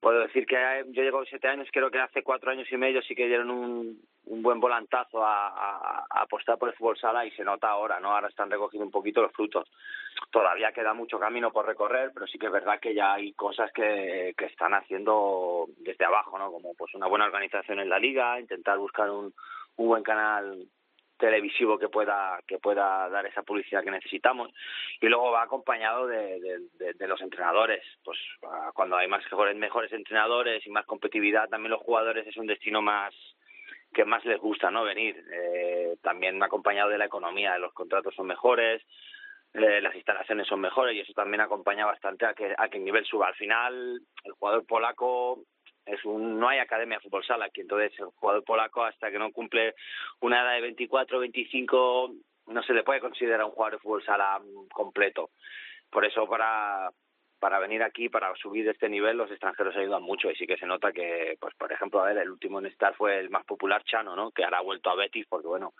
[0.00, 0.56] puedo decir que
[0.88, 4.00] yo llevo siete años, creo que hace cuatro años y medio sí que dieron un,
[4.26, 8.12] un buen volantazo a, a, apostar por el fútbol sala y se nota ahora, ¿no?
[8.12, 9.68] Ahora están recogiendo un poquito los frutos.
[10.30, 13.72] Todavía queda mucho camino por recorrer, pero sí que es verdad que ya hay cosas
[13.72, 16.50] que, que están haciendo desde abajo, ¿no?
[16.52, 19.32] Como pues una buena organización en la liga, intentar buscar un,
[19.76, 20.66] un buen canal
[21.18, 24.50] televisivo que pueda que pueda dar esa publicidad que necesitamos.
[25.00, 26.60] Y luego va acompañado de,
[27.00, 27.84] los entrenadores.
[28.04, 28.18] Pues
[28.74, 32.80] cuando hay más mejores, mejores entrenadores y más competitividad también los jugadores es un destino
[32.80, 33.14] más
[33.92, 35.22] que más les gusta no venir.
[35.32, 38.82] Eh, también acompañado de la economía los contratos son mejores
[39.54, 42.84] eh, las instalaciones son mejores y eso también acompaña bastante a que a que el
[42.84, 43.28] nivel suba.
[43.28, 45.40] Al final el jugador polaco
[45.88, 49.18] es un no hay academia de fútbol sala aquí entonces el jugador polaco hasta que
[49.18, 49.74] no cumple
[50.20, 52.12] una edad de 24 25
[52.48, 54.40] no se le puede considerar un jugador de fútbol sala
[54.72, 55.30] completo.
[55.90, 56.90] Por eso para
[57.38, 60.66] para venir aquí para subir este nivel los extranjeros ayudan mucho y sí que se
[60.66, 63.84] nota que pues por ejemplo a ver el último en estar fue el más popular
[63.84, 65.72] Chano no que ahora ha vuelto a Betis porque bueno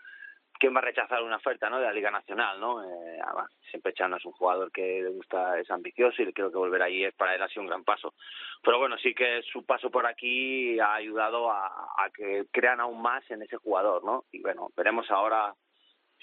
[0.58, 1.78] quién va a rechazar una oferta ¿no?
[1.78, 2.82] de la Liga Nacional, ¿no?
[2.82, 6.58] Eh, además, siempre Chano es un jugador que le gusta, es ambicioso y creo que
[6.58, 8.14] volver allí es para él ha sido un gran paso.
[8.62, 13.00] Pero bueno, sí que su paso por aquí ha ayudado a, a que crean aún
[13.00, 14.24] más en ese jugador, ¿no?
[14.32, 15.54] Y bueno, veremos ahora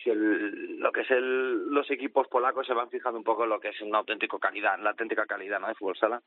[0.03, 3.49] si el, lo que es el, los equipos polacos se van fijando un poco en
[3.49, 5.67] lo que es una auténtica calidad, la auténtica calidad, ¿no?
[5.67, 6.21] De fútbol sala.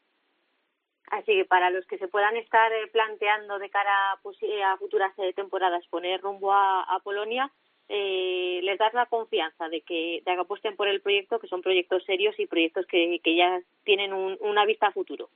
[1.11, 5.13] Así que para los que se puedan estar eh, planteando de cara pues, a futuras
[5.19, 7.51] eh, temporadas poner rumbo a, a Polonia,
[7.89, 11.63] eh, les das la confianza de que, de que apuesten por el proyecto, que son
[11.63, 15.31] proyectos serios y proyectos que, que ya tienen un, una vista a futuro.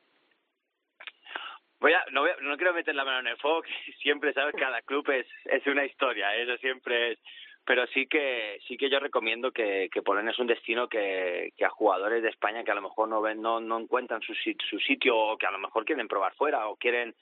[1.80, 4.54] Voy a, no, voy no quiero meter la mano en el fuego, que siempre sabes
[4.54, 7.18] que cada club es, es una historia, eso siempre es,
[7.64, 11.64] pero sí que sí que yo recomiendo que, que Polonia es un destino que, que
[11.64, 14.78] a jugadores de España que a lo mejor no ven no, no encuentran su, su
[14.80, 17.14] sitio o que a lo mejor quieren probar fuera o quieren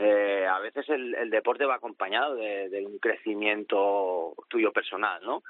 [0.00, 5.42] eh, a veces el, el deporte va acompañado de, de un crecimiento tuyo personal, ¿no?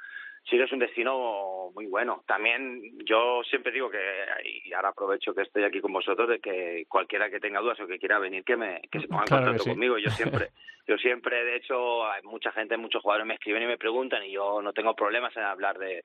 [0.49, 2.23] sí es un destino muy bueno.
[2.27, 3.99] También yo siempre digo que,
[4.45, 7.87] y ahora aprovecho que estoy aquí con vosotros, de que cualquiera que tenga dudas o
[7.87, 9.71] que quiera venir, que me que se ponga en claro contacto sí.
[9.71, 9.99] conmigo.
[9.99, 10.51] Yo siempre,
[10.87, 14.33] yo siempre, de hecho, hay mucha gente, muchos jugadores me escriben y me preguntan y
[14.33, 16.05] yo no tengo problemas en hablar de,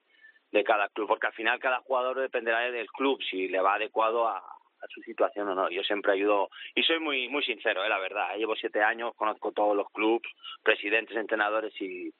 [0.51, 4.27] de cada club, porque al final cada jugador dependerá del club, si le va adecuado
[4.27, 4.41] a,
[4.89, 5.69] su situación o no.
[5.69, 8.35] Yo siempre ayudo y soy muy muy sincero, eh, la verdad.
[8.37, 10.27] Llevo siete años, conozco todos los clubs,
[10.63, 12.11] presidentes, entrenadores y,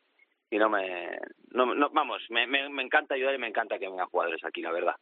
[0.49, 1.17] y no me
[1.51, 4.61] no, no vamos, me, me, me encanta ayudar y me encanta que vengan jugadores aquí,
[4.61, 4.95] la verdad.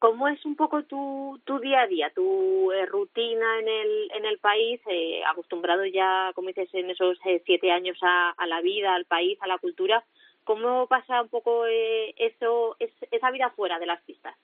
[0.00, 4.24] ¿Cómo es un poco tu, tu día a día, tu eh, rutina en el, en
[4.26, 8.60] el país, eh, acostumbrado ya, como dices, en esos eh, siete años a, a la
[8.60, 10.04] vida, al país, a la cultura?
[10.44, 14.36] ¿Cómo pasa un poco eh, eso, es, esa vida fuera de las pistas?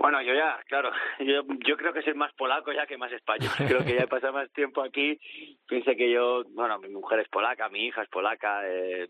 [0.00, 3.50] Bueno, yo ya, claro, yo, yo creo que soy más polaco ya que más español.
[3.68, 5.20] Creo que ya he pasado más tiempo aquí.
[5.68, 8.62] Piense que yo, bueno, mi mujer es polaca, mi hija es polaca.
[8.64, 9.06] Eh,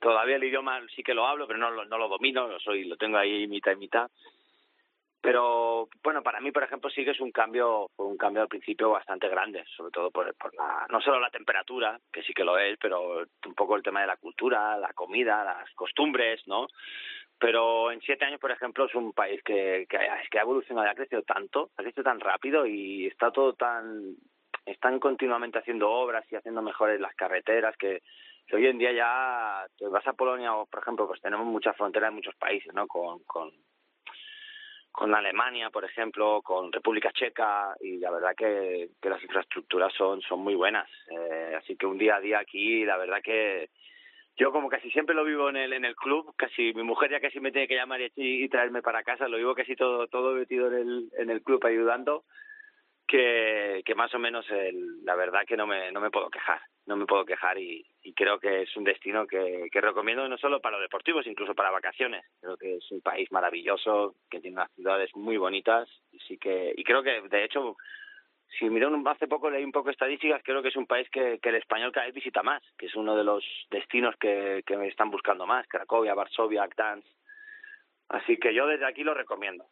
[0.00, 2.82] todavía el idioma sí que lo hablo, pero no, lo, no lo domino, lo, soy,
[2.82, 4.10] lo tengo ahí mitad y mitad.
[5.20, 8.90] Pero bueno, para mí, por ejemplo, sí que es un cambio, un cambio al principio
[8.90, 12.58] bastante grande, sobre todo por, por la, no solo la temperatura, que sí que lo
[12.58, 16.66] es, pero un poco el tema de la cultura, la comida, las costumbres, ¿no?
[17.38, 21.22] Pero en siete años, por ejemplo, es un país que, que, ha evolucionado, ha crecido
[21.22, 24.14] tanto, ha crecido tan rápido y está todo tan...
[24.64, 28.00] Están continuamente haciendo obras y haciendo mejores las carreteras que,
[28.52, 32.14] hoy en día ya vas a Polonia o, por ejemplo, pues tenemos muchas fronteras en
[32.14, 32.86] muchos países, ¿no?
[32.86, 33.50] Con, con,
[34.90, 40.22] con Alemania, por ejemplo, con República Checa y la verdad que, que las infraestructuras son,
[40.22, 40.88] son muy buenas.
[41.10, 43.68] Eh, así que un día a día aquí, la verdad que
[44.36, 47.20] yo como casi siempre lo vivo en el en el club casi mi mujer ya
[47.20, 50.68] casi me tiene que llamar y, traerme para casa lo vivo casi todo todo metido
[50.68, 52.24] en el en el club ayudando
[53.06, 56.60] que que más o menos el, la verdad que no me no me puedo quejar
[56.86, 60.36] no me puedo quejar y, y creo que es un destino que, que recomiendo no
[60.36, 62.24] solo para los deportivos incluso para vacaciones.
[62.40, 66.74] Creo que es un país maravilloso que tiene unas ciudades muy bonitas y sí que
[66.76, 67.76] y creo que de hecho
[68.58, 71.48] si miro hace poco leí un poco estadísticas, creo que es un país que, que
[71.48, 74.88] el español cada vez visita más, que es uno de los destinos que, que me
[74.88, 77.06] están buscando más, Cracovia, Varsovia, Gdansk.
[78.08, 79.64] Así que yo desde aquí lo recomiendo.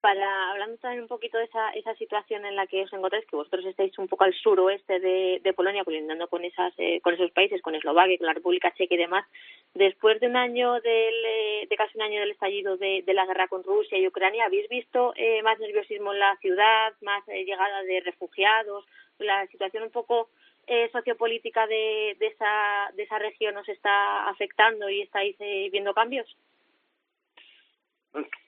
[0.00, 3.36] Para hablando también un poquito de esa, esa situación en la que os encontráis, que
[3.36, 7.60] vosotros estáis un poco al suroeste de, Polonia, colindando con esas eh, con esos países,
[7.60, 9.26] con Eslovaquia, con la República Checa y demás,
[9.74, 13.26] después de un año del, eh, de casi un año del estallido de, de, la
[13.26, 17.44] guerra con Rusia y Ucrania, ¿habéis visto eh, más nerviosismo en la ciudad, más eh,
[17.44, 18.86] llegada de refugiados,
[19.18, 20.28] la situación un poco
[20.66, 25.92] eh, sociopolítica de, de, esa, de esa región os está afectando y estáis eh, viendo
[25.92, 26.36] cambios?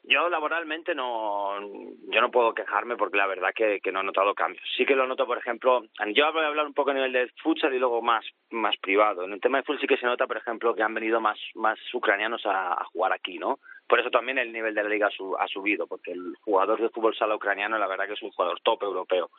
[0.04, 4.34] Yo laboralmente no, yo no puedo quejarme porque la verdad que, que no he notado
[4.34, 4.62] cambios.
[4.76, 7.30] Sí que lo noto, por ejemplo, yo voy a hablar un poco a nivel de
[7.42, 9.24] futsal y luego más, más privado.
[9.24, 11.38] En el tema de futsal sí que se nota, por ejemplo, que han venido más,
[11.54, 13.60] más ucranianos a, jugar aquí, ¿no?
[13.88, 15.08] Por eso también el nivel de la liga
[15.38, 18.60] ha, subido, porque el jugador de fútbol sala ucraniano la verdad que es un jugador
[18.60, 19.30] top europeo.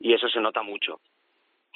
[0.00, 1.00] Y eso se nota mucho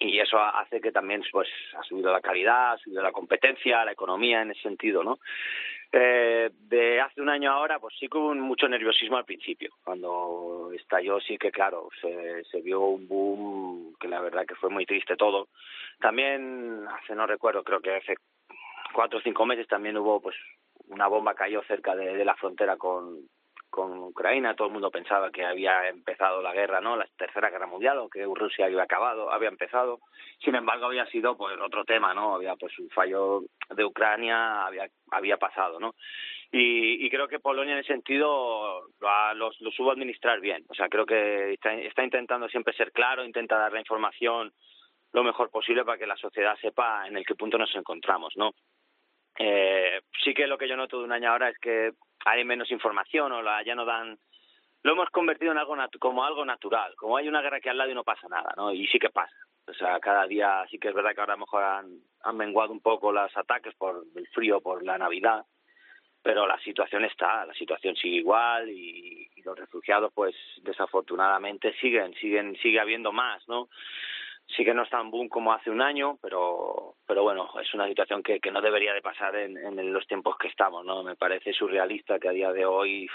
[0.01, 3.92] y eso hace que también pues ha subido la calidad, ha subido la competencia, la
[3.92, 5.18] economía en ese sentido, ¿no?
[5.90, 9.70] Eh, de hace un año ahora, pues sí que hubo mucho nerviosismo al principio.
[9.82, 14.68] Cuando estalló, sí que, claro, se, se vio un boom que la verdad que fue
[14.68, 15.49] muy triste todo.
[15.99, 18.16] También, hace no recuerdo, creo que hace
[18.92, 20.36] cuatro o cinco meses también hubo, pues,
[20.88, 23.28] una bomba cayó cerca de, de la frontera con,
[23.79, 26.97] con Ucrania, todo el mundo pensaba que había empezado la guerra, ¿no?
[26.97, 30.01] La tercera guerra mundial o que Rusia había acabado, había empezado.
[30.43, 32.35] Sin embargo, había sido pues otro tema, ¿no?
[32.35, 35.95] Había pues un fallo de Ucrania, había había pasado, ¿no?
[36.51, 40.64] Y, y creo que Polonia en ese sentido lo, ha, lo, lo supo administrar bien.
[40.68, 44.53] O sea, creo que está, está intentando siempre ser claro, intenta dar la información
[45.12, 48.55] lo mejor posible para que la sociedad sepa en el qué punto nos encontramos, ¿no?
[49.39, 51.93] Eh, sí que lo que yo noto de un año ahora es que
[52.24, 54.18] hay menos información o la, ya no dan
[54.82, 56.95] lo hemos convertido en algo como algo natural.
[56.97, 59.11] Como hay una guerra que al lado y no pasa nada no y sí que
[59.11, 59.34] pasa.
[59.66, 62.36] O sea cada día sí que es verdad que ahora a lo mejor han, han
[62.36, 65.45] menguado un poco los ataques por el frío por la navidad
[66.22, 72.12] pero la situación está la situación sigue igual y, y los refugiados pues desafortunadamente siguen
[72.14, 73.68] siguen sigue habiendo más no
[74.49, 77.88] sí que no es tan boom como hace un año, pero pero bueno, es una
[77.88, 81.03] situación que, que no debería de pasar en, en los tiempos que estamos, ¿no?
[81.03, 83.09] Me parece surrealista que a día de hoy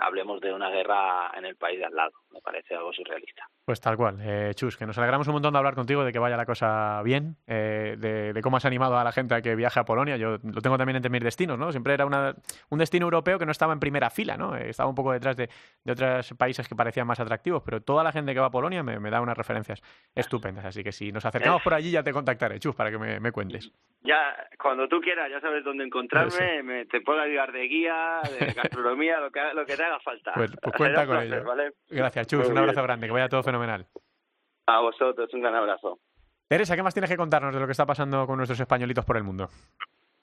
[0.00, 3.48] hablemos de una guerra en el país de al lado, me parece algo surrealista.
[3.64, 4.18] Pues tal cual.
[4.20, 7.00] Eh, Chus, que nos alegramos un montón de hablar contigo, de que vaya la cosa
[7.02, 10.16] bien, eh, de, cómo has animado a la gente a que viaje a Polonia.
[10.16, 11.72] Yo lo tengo también entre mis destinos, ¿no?
[11.72, 12.36] Siempre era una,
[12.68, 14.54] un destino europeo que no estaba en primera fila, ¿no?
[14.54, 15.48] Eh, estaba un poco detrás de,
[15.82, 18.82] de, otros países que parecían más atractivos, pero toda la gente que va a Polonia
[18.82, 19.82] me da unas referencias
[20.14, 20.63] estupendas.
[20.64, 23.32] Así que si nos acercamos por allí ya te contactaré, Chus, para que me, me
[23.32, 23.70] cuentes.
[24.02, 26.62] Ya, cuando tú quieras, ya sabes dónde encontrarme, sí.
[26.62, 30.32] me, te puedo ayudar de guía, de gastronomía, lo que, lo que te haga falta.
[30.34, 31.44] Pues, pues cuenta con ello.
[31.44, 31.72] ¿vale?
[31.88, 32.40] Gracias, Chus.
[32.44, 32.86] Muy un abrazo bien.
[32.86, 33.86] grande, que vaya todo fenomenal.
[34.66, 35.98] A vosotros, un gran abrazo.
[36.48, 39.16] Teresa, ¿qué más tienes que contarnos de lo que está pasando con nuestros españolitos por
[39.16, 39.48] el mundo?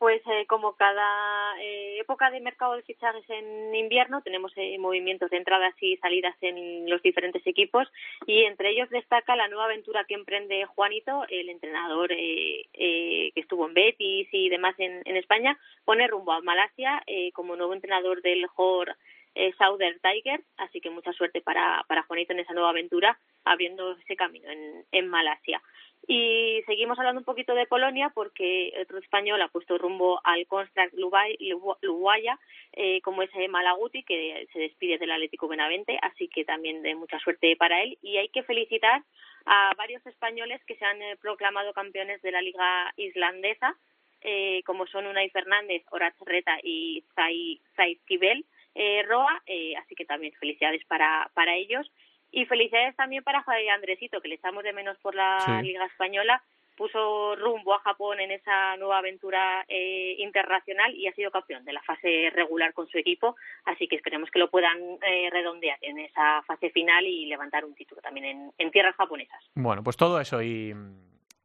[0.01, 5.29] Pues eh, como cada eh, época de mercado de fichajes en invierno tenemos eh, movimientos
[5.29, 7.87] de entradas y salidas en los diferentes equipos
[8.25, 13.41] y entre ellos destaca la nueva aventura que emprende Juanito, el entrenador eh, eh, que
[13.41, 17.75] estuvo en Betis y demás en, en España, pone rumbo a Malasia eh, como nuevo
[17.75, 18.97] entrenador del JOR
[19.36, 23.93] eh, Southern Tiger, así que mucha suerte para, para Juanito en esa nueva aventura, abriendo
[23.93, 25.61] ese camino en, en Malasia.
[26.07, 30.93] Y seguimos hablando un poquito de Polonia porque otro español ha puesto rumbo al Construct
[30.95, 32.39] Luguaya,
[32.73, 37.19] eh, como es Malaguti, que se despide del Atlético Benavente, así que también de mucha
[37.19, 37.97] suerte para él.
[38.01, 39.03] Y hay que felicitar
[39.45, 43.75] a varios españoles que se han eh, proclamado campeones de la Liga Islandesa,
[44.21, 48.45] eh, como son Unai Fernández, Horace Reta y Zay, Zay Kibel,
[48.76, 51.89] eh, Roa, eh, así que también felicidades para, para ellos.
[52.32, 55.67] Y felicidades también para Javier Andresito, que le echamos de menos por la sí.
[55.67, 56.41] Liga Española.
[56.78, 61.74] Puso rumbo a Japón en esa nueva aventura eh, internacional y ha sido campeón de
[61.74, 63.36] la fase regular con su equipo.
[63.65, 67.76] Así que esperemos que lo puedan eh, redondear en esa fase final y levantar un
[67.76, 69.43] título también en, en tierras japonesas.
[69.53, 70.74] Bueno, pues todo eso y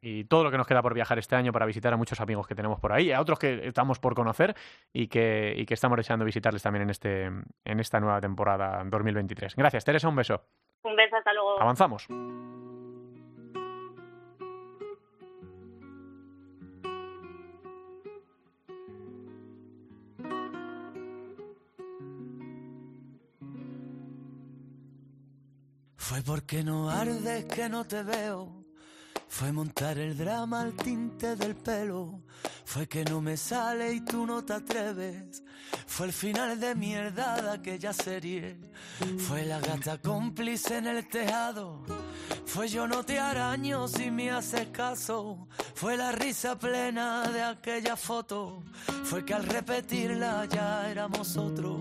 [0.00, 2.46] y todo lo que nos queda por viajar este año para visitar a muchos amigos
[2.46, 4.54] que tenemos por ahí, a otros que estamos por conocer
[4.92, 9.54] y que, y que estamos deseando visitarles también en, este, en esta nueva temporada 2023.
[9.56, 10.42] Gracias, Teresa, un beso.
[10.84, 11.60] Un beso, hasta luego.
[11.60, 12.06] Avanzamos.
[25.96, 28.65] Fue porque no ardes que no te veo
[29.38, 32.22] fue montar el drama al tinte del pelo.
[32.64, 35.42] Fue que no me sale y tú no te atreves.
[35.86, 38.56] Fue el final de mierda de aquella serie.
[39.18, 41.84] Fue la gata cómplice en el tejado.
[42.46, 45.46] Fue yo no te araño si me haces caso.
[45.74, 48.64] Fue la risa plena de aquella foto.
[49.04, 51.78] Fue que al repetirla ya éramos otros.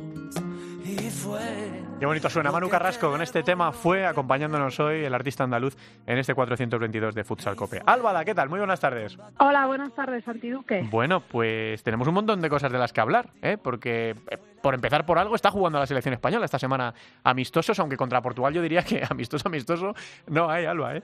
[1.99, 3.71] Qué bonito suena Manu Carrasco con este tema.
[3.71, 5.75] Fue acompañándonos hoy el artista andaluz
[6.05, 7.81] en este 422 de Futsal Cope.
[7.87, 8.49] Álvada, ¿qué tal?
[8.49, 9.17] Muy buenas tardes.
[9.39, 10.87] Hola, buenas tardes, Santiduque.
[10.91, 13.57] Bueno, pues tenemos un montón de cosas de las que hablar, ¿eh?
[13.57, 17.97] porque eh, por empezar por algo está jugando la selección española esta semana amistosos, aunque
[17.97, 19.95] contra Portugal yo diría que amistoso, amistoso
[20.27, 21.03] no hay, Alba, ¿eh?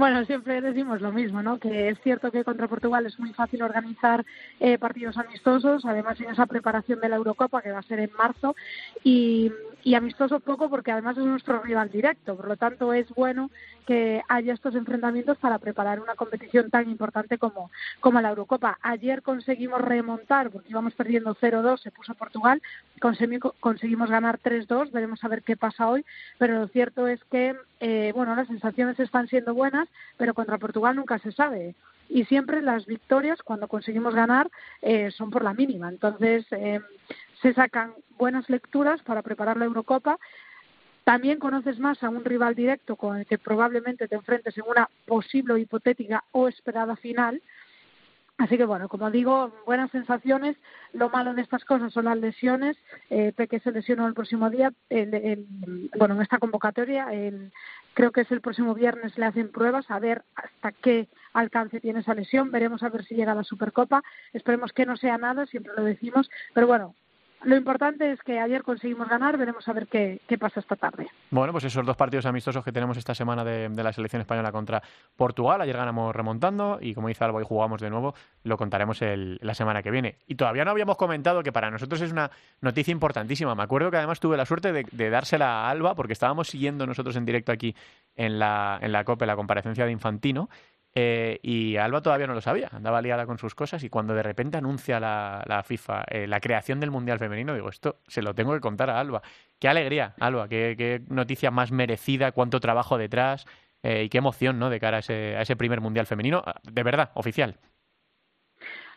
[0.00, 1.58] Bueno, siempre decimos lo mismo, ¿no?
[1.58, 4.24] Que es cierto que contra Portugal es muy fácil organizar
[4.58, 8.10] eh, partidos amistosos, además en esa preparación de la Eurocopa que va a ser en
[8.16, 8.56] marzo
[9.04, 13.50] y, y amistoso poco porque además es nuestro rival directo, por lo tanto es bueno
[13.90, 18.78] que haya estos enfrentamientos para preparar una competición tan importante como, como la Eurocopa.
[18.82, 22.62] Ayer conseguimos remontar, porque íbamos perdiendo 0-2, se puso Portugal,
[23.00, 26.04] conseguimos, ganar 3-2, veremos a ver qué pasa hoy,
[26.38, 30.96] pero lo cierto es que, eh, bueno, las sensaciones están siendo buenas, pero contra Portugal
[30.96, 31.74] nunca se sabe
[32.08, 34.50] y siempre las victorias cuando conseguimos ganar
[34.82, 35.88] eh, son por la mínima.
[35.88, 36.80] Entonces eh,
[37.40, 40.18] se sacan buenas lecturas para preparar la Eurocopa
[41.04, 44.88] también conoces más a un rival directo con el que probablemente te enfrentes en una
[45.06, 47.42] posible hipotética o esperada final.
[48.40, 50.56] Así que bueno, como digo, buenas sensaciones.
[50.94, 52.74] Lo malo de estas cosas son las lesiones.
[53.10, 54.72] Eh, Peque se lesionó el próximo día,
[55.98, 57.52] bueno, en esta convocatoria, el,
[57.92, 62.00] creo que es el próximo viernes le hacen pruebas a ver hasta qué alcance tiene
[62.00, 62.50] esa lesión.
[62.50, 64.02] Veremos a ver si llega a la Supercopa.
[64.32, 66.30] Esperemos que no sea nada, siempre lo decimos.
[66.54, 66.94] Pero bueno,
[67.42, 71.08] lo importante es que ayer conseguimos ganar, veremos a ver qué, pasa esta tarde.
[71.30, 74.82] Bueno, pues esos dos partidos amistosos que tenemos esta semana de, la selección española contra
[75.16, 78.14] Portugal, ayer ganamos remontando y como dice Alba, y jugamos de nuevo,
[78.44, 80.16] lo contaremos la semana que viene.
[80.26, 82.30] Y todavía no habíamos comentado que para nosotros es una
[82.60, 83.54] noticia importantísima.
[83.54, 87.16] Me acuerdo que además tuve la suerte de, dársela a Alba porque estábamos siguiendo nosotros
[87.16, 87.74] en directo aquí
[88.16, 90.50] en la, en la COPE la comparecencia de Infantino
[90.94, 94.22] eh, y Alba todavía no lo sabía, andaba liada con sus cosas y cuando de
[94.22, 98.54] repente anuncia la, FIFA eh, la creación del Mundial Femenino, digo, esto se lo tengo
[98.54, 99.22] que contar a Alba.
[99.58, 103.46] Qué alegría, Alba, qué, noticia más merecida, cuánto trabajo detrás
[103.82, 104.68] eh, y qué emoción ¿no?
[104.68, 107.56] de cara a ese, a ese primer Mundial Femenino, de verdad, oficial.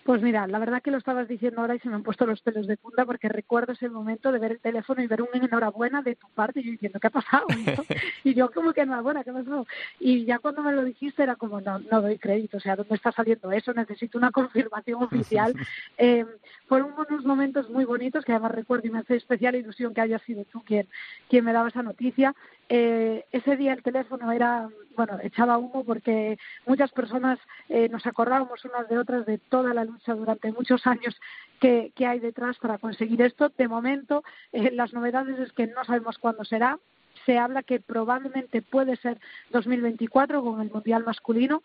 [0.03, 2.41] Pues mira, la verdad que lo estabas diciendo ahora y se me han puesto los
[2.41, 6.01] pelos de punta porque recuerdo ese momento de ver el teléfono y ver un enhorabuena
[6.01, 7.47] de tu parte y yo diciendo, ¿qué ha pasado?
[8.25, 9.65] y yo como que enhorabuena, ¿qué ha pasado?
[10.01, 12.95] Y ya cuando me lo dijiste era como, no, no doy crédito, o sea, ¿dónde
[12.95, 13.73] está saliendo eso?
[13.73, 15.53] Necesito una confirmación oficial.
[15.97, 16.25] eh,
[16.67, 20.19] fueron unos momentos muy bonitos que además recuerdo y me hace especial ilusión que haya
[20.19, 20.87] sido tú quien,
[21.29, 22.35] quien me daba esa noticia.
[22.69, 27.39] Eh, ese día el teléfono era, bueno, echaba humo porque muchas personas
[27.69, 31.15] eh, nos acordábamos unas de otras de toda la lucha durante muchos años
[31.59, 33.49] que, que hay detrás para conseguir esto.
[33.49, 36.79] De momento, eh, las novedades es que no sabemos cuándo será.
[37.25, 39.19] Se habla que probablemente puede ser
[39.51, 41.61] 2024 con el Mundial masculino.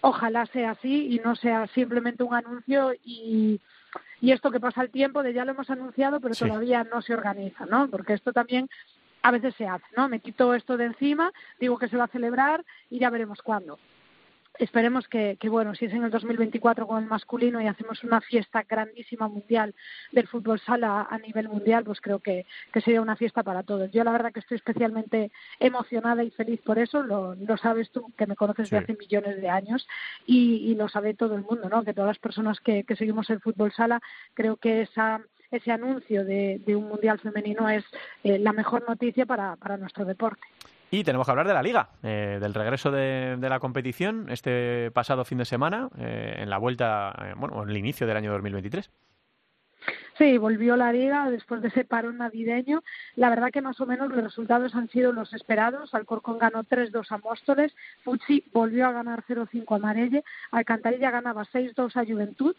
[0.00, 3.60] Ojalá sea así y no sea simplemente un anuncio y,
[4.20, 7.12] y esto que pasa el tiempo de ya lo hemos anunciado pero todavía no se
[7.12, 7.88] organiza, ¿no?
[7.88, 8.68] Porque esto también
[9.22, 10.08] a veces se hace, ¿no?
[10.08, 13.78] Me quito esto de encima, digo que se va a celebrar y ya veremos cuándo.
[14.58, 18.20] Esperemos que, que, bueno, si es en el 2024 con el masculino y hacemos una
[18.20, 19.74] fiesta grandísima mundial
[20.12, 23.90] del fútbol sala a nivel mundial, pues creo que, que sería una fiesta para todos.
[23.90, 28.12] Yo la verdad que estoy especialmente emocionada y feliz por eso, lo, lo sabes tú,
[28.18, 29.88] que me conoces de hace millones de años
[30.26, 31.82] y, y, lo sabe todo el mundo, ¿no?
[31.82, 34.02] Que todas las personas que, que seguimos el fútbol sala,
[34.34, 37.84] creo que esa ese anuncio de, un Mundial femenino es
[38.24, 40.46] eh, la mejor noticia para, para nuestro deporte.
[40.90, 45.24] Y tenemos que hablar de la liga, eh, del regreso de, la competición este pasado
[45.24, 48.90] fin de semana, eh, en la vuelta, bueno, en el inicio del año 2023.
[50.18, 52.82] Sí, volvió la liga después de ese parón navideño.
[53.16, 55.94] La verdad que más o menos los resultados han sido los esperados.
[55.94, 57.74] Alcorcón ganó 3-2 a Móstoles,
[58.04, 62.54] Fuchi volvió a ganar 0-5 a Marelle, Alcantarilla ganaba 6-2 a Juventud,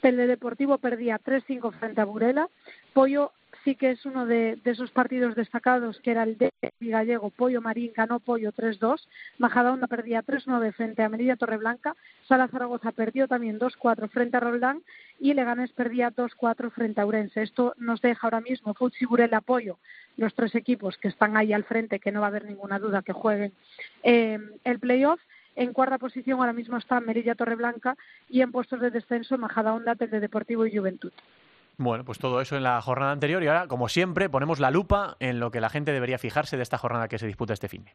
[0.00, 2.48] Teledeportivo perdía 3-5 frente a Burela.
[2.92, 3.32] Pollo
[3.64, 7.30] sí que es uno de, esos partidos destacados que era el de Gallego.
[7.30, 9.00] Pollo Marín ganó Pollo 3-2.
[9.38, 11.96] Majadahonda perdía 3-9 frente a Merilla Torreblanca.
[12.28, 14.82] Sala Zaragoza perdió también 2-4 frente a Roldán.
[15.18, 17.42] Y Leganés perdía 2-4 frente a Urense.
[17.42, 19.78] Esto nos deja ahora mismo Futsi Burela Pollo,
[20.16, 23.02] los tres equipos que están ahí al frente, que no va a haber ninguna duda
[23.02, 23.52] que jueguen
[24.04, 25.20] eh, el playoff
[25.56, 27.96] en cuarta posición ahora mismo está Merilla Torreblanca
[28.28, 31.12] y en puestos de descenso Majadahonda, de Deportivo y Juventud.
[31.78, 35.16] Bueno, pues todo eso en la jornada anterior y ahora, como siempre, ponemos la lupa
[35.20, 37.84] en lo que la gente debería fijarse de esta jornada que se disputa este fin
[37.84, 37.92] de.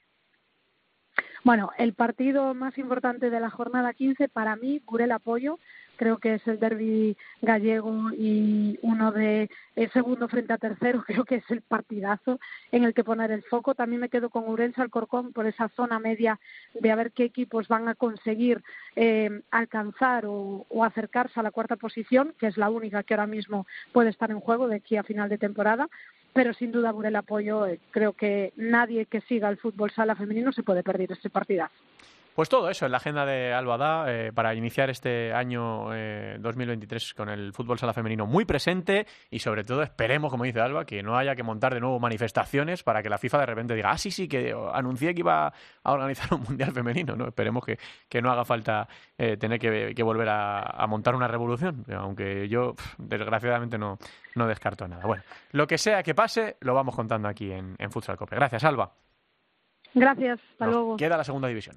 [1.43, 5.57] Bueno, el partido más importante de la jornada 15 para mí, Burel Apoyo,
[6.02, 9.52] creo que es el derby gallego y uno de
[9.93, 12.39] segundo frente a tercero, creo que es el partidazo
[12.72, 13.76] en el que poner el foco.
[13.76, 16.39] También me quedo con Urense Alcorcón por esa zona media
[16.74, 18.64] de a ver qué equipos van a conseguir
[18.95, 23.28] eh, alcanzar o, o, acercarse a la cuarta posición, que es la única que ahora
[23.28, 25.88] mismo puede estar en juego de aquí a final de temporada.
[26.34, 30.16] pero sin duda por el apoyo eh, creo que nadie que siga el fútbol sala
[30.16, 31.76] femenino se puede perder este partidazo.
[32.36, 35.89] Pues todo eso en la agenda de Albada eh, para iniciar este año
[36.39, 40.61] 2023 eh, con el fútbol sala femenino muy presente y sobre todo esperemos, como dice
[40.61, 43.75] Alba, que no haya que montar de nuevo manifestaciones para que la FIFA de repente
[43.75, 45.47] diga, ah, sí, sí, que anuncié que iba
[45.84, 47.15] a organizar un mundial femenino.
[47.17, 47.77] no Esperemos que,
[48.07, 53.77] que no haga falta eh, tener que, volver a, montar una revolución, aunque yo desgraciadamente
[53.77, 53.97] no,
[54.36, 55.05] no descarto nada.
[55.05, 58.36] Bueno, lo que sea que pase, lo vamos contando aquí en, en Futsal Cope.
[58.36, 58.91] Gracias, Alba.
[59.93, 60.97] Gracias, hasta luego.
[60.97, 61.75] Queda la segunda división.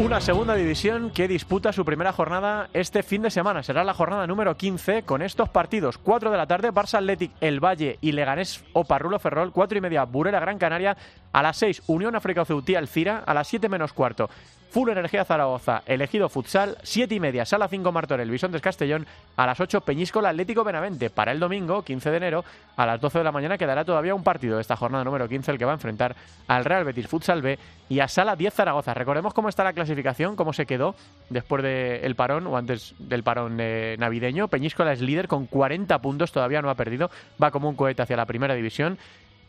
[0.00, 3.62] Una segunda división que disputa su primera jornada este fin de semana.
[3.62, 5.98] Será la jornada número 15 con estos partidos.
[5.98, 9.52] 4 de la tarde, Barça Athletic, El Valle y Leganés o Parrulo Ferrol.
[9.52, 10.96] 4 y media, Burela Gran Canaria.
[11.32, 13.22] A las 6, Unión África Ceutí Alcira.
[13.26, 14.28] A las 7 menos cuarto,
[14.70, 19.04] Full Energía Zaragoza, Elegido Futsal, 7 y media, Sala 5 Martorell, Bisontes Castellón,
[19.36, 21.10] a las 8 Peñíscola Atlético Benavente.
[21.10, 22.44] Para el domingo, 15 de enero,
[22.76, 25.50] a las 12 de la mañana quedará todavía un partido de esta jornada número 15,
[25.50, 26.14] el que va a enfrentar
[26.46, 27.58] al Real Betis Futsal B
[27.88, 28.94] y a Sala 10 Zaragoza.
[28.94, 30.94] Recordemos cómo está la clasificación, cómo se quedó
[31.30, 34.46] después del parón o antes del parón eh, navideño.
[34.46, 37.10] Peñíscola es líder con 40 puntos, todavía no ha perdido,
[37.42, 38.98] va como un cohete hacia la primera división.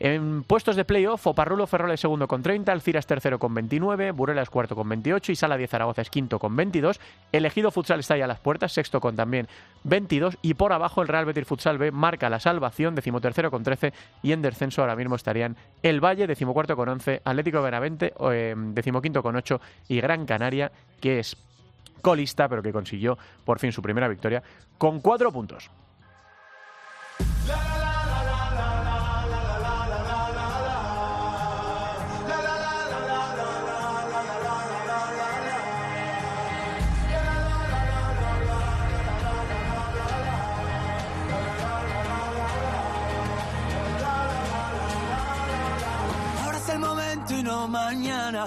[0.04, 4.10] En puestos de playoff, Oparrulo Ferrol es segundo con 30, Alcira es tercero con 29,
[4.10, 7.00] Burela es cuarto con 28 y Sala 10 Zaragoza es quinto con 22.
[7.32, 9.48] Elegido Futsal está ya a las puertas, sexto con también
[9.84, 13.94] 22 y por abajo el Real Betis Futsal B marca la salvación, decimotercero con 13
[14.24, 19.22] y en descenso ahora mismo estarían El Valle, decimocuarto con 11, Atlético Benavente, eh, decimoquinto
[19.22, 21.38] con 8 y Gran Canaria, que es
[22.02, 24.42] colista pero que consiguió por fin su primera victoria
[24.80, 25.70] con cuatro puntos.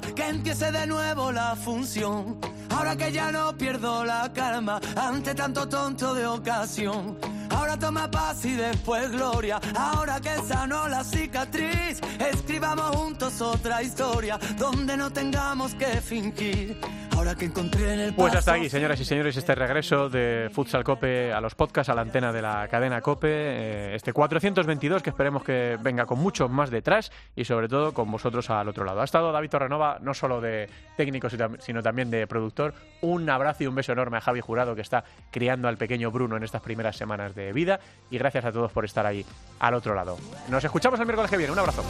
[0.00, 2.38] Que empiece de nuevo la función.
[2.70, 7.18] Ahora que ya no pierdo la calma ante tanto tonto de ocasión.
[7.50, 9.60] Ahora toma paz y después gloria.
[9.76, 16.80] Ahora que sano la cicatriz, escribamos juntos otra historia donde no tengamos que fingir.
[17.24, 20.84] Ahora que encontré en el Pues hasta aquí, señoras y señores, este regreso de Futsal
[20.84, 23.28] Cope a los podcasts, a la antena de la cadena Cope.
[23.30, 28.10] Eh, este 422 que esperemos que venga con mucho más detrás y sobre todo con
[28.10, 29.00] vosotros al otro lado.
[29.00, 30.68] Ha estado David Torrenova, no solo de
[30.98, 32.74] técnico, sino también de productor.
[33.00, 36.36] Un abrazo y un beso enorme a Javi Jurado que está criando al pequeño Bruno
[36.36, 37.80] en estas primeras semanas de vida.
[38.10, 39.24] Y gracias a todos por estar ahí
[39.60, 40.18] al otro lado.
[40.50, 41.52] Nos escuchamos el miércoles que viene.
[41.54, 41.84] Un abrazo.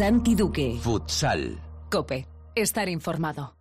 [0.00, 0.78] Santi Duque.
[0.80, 1.60] Futsal.
[1.90, 2.26] Cope.
[2.54, 3.59] Estar informado.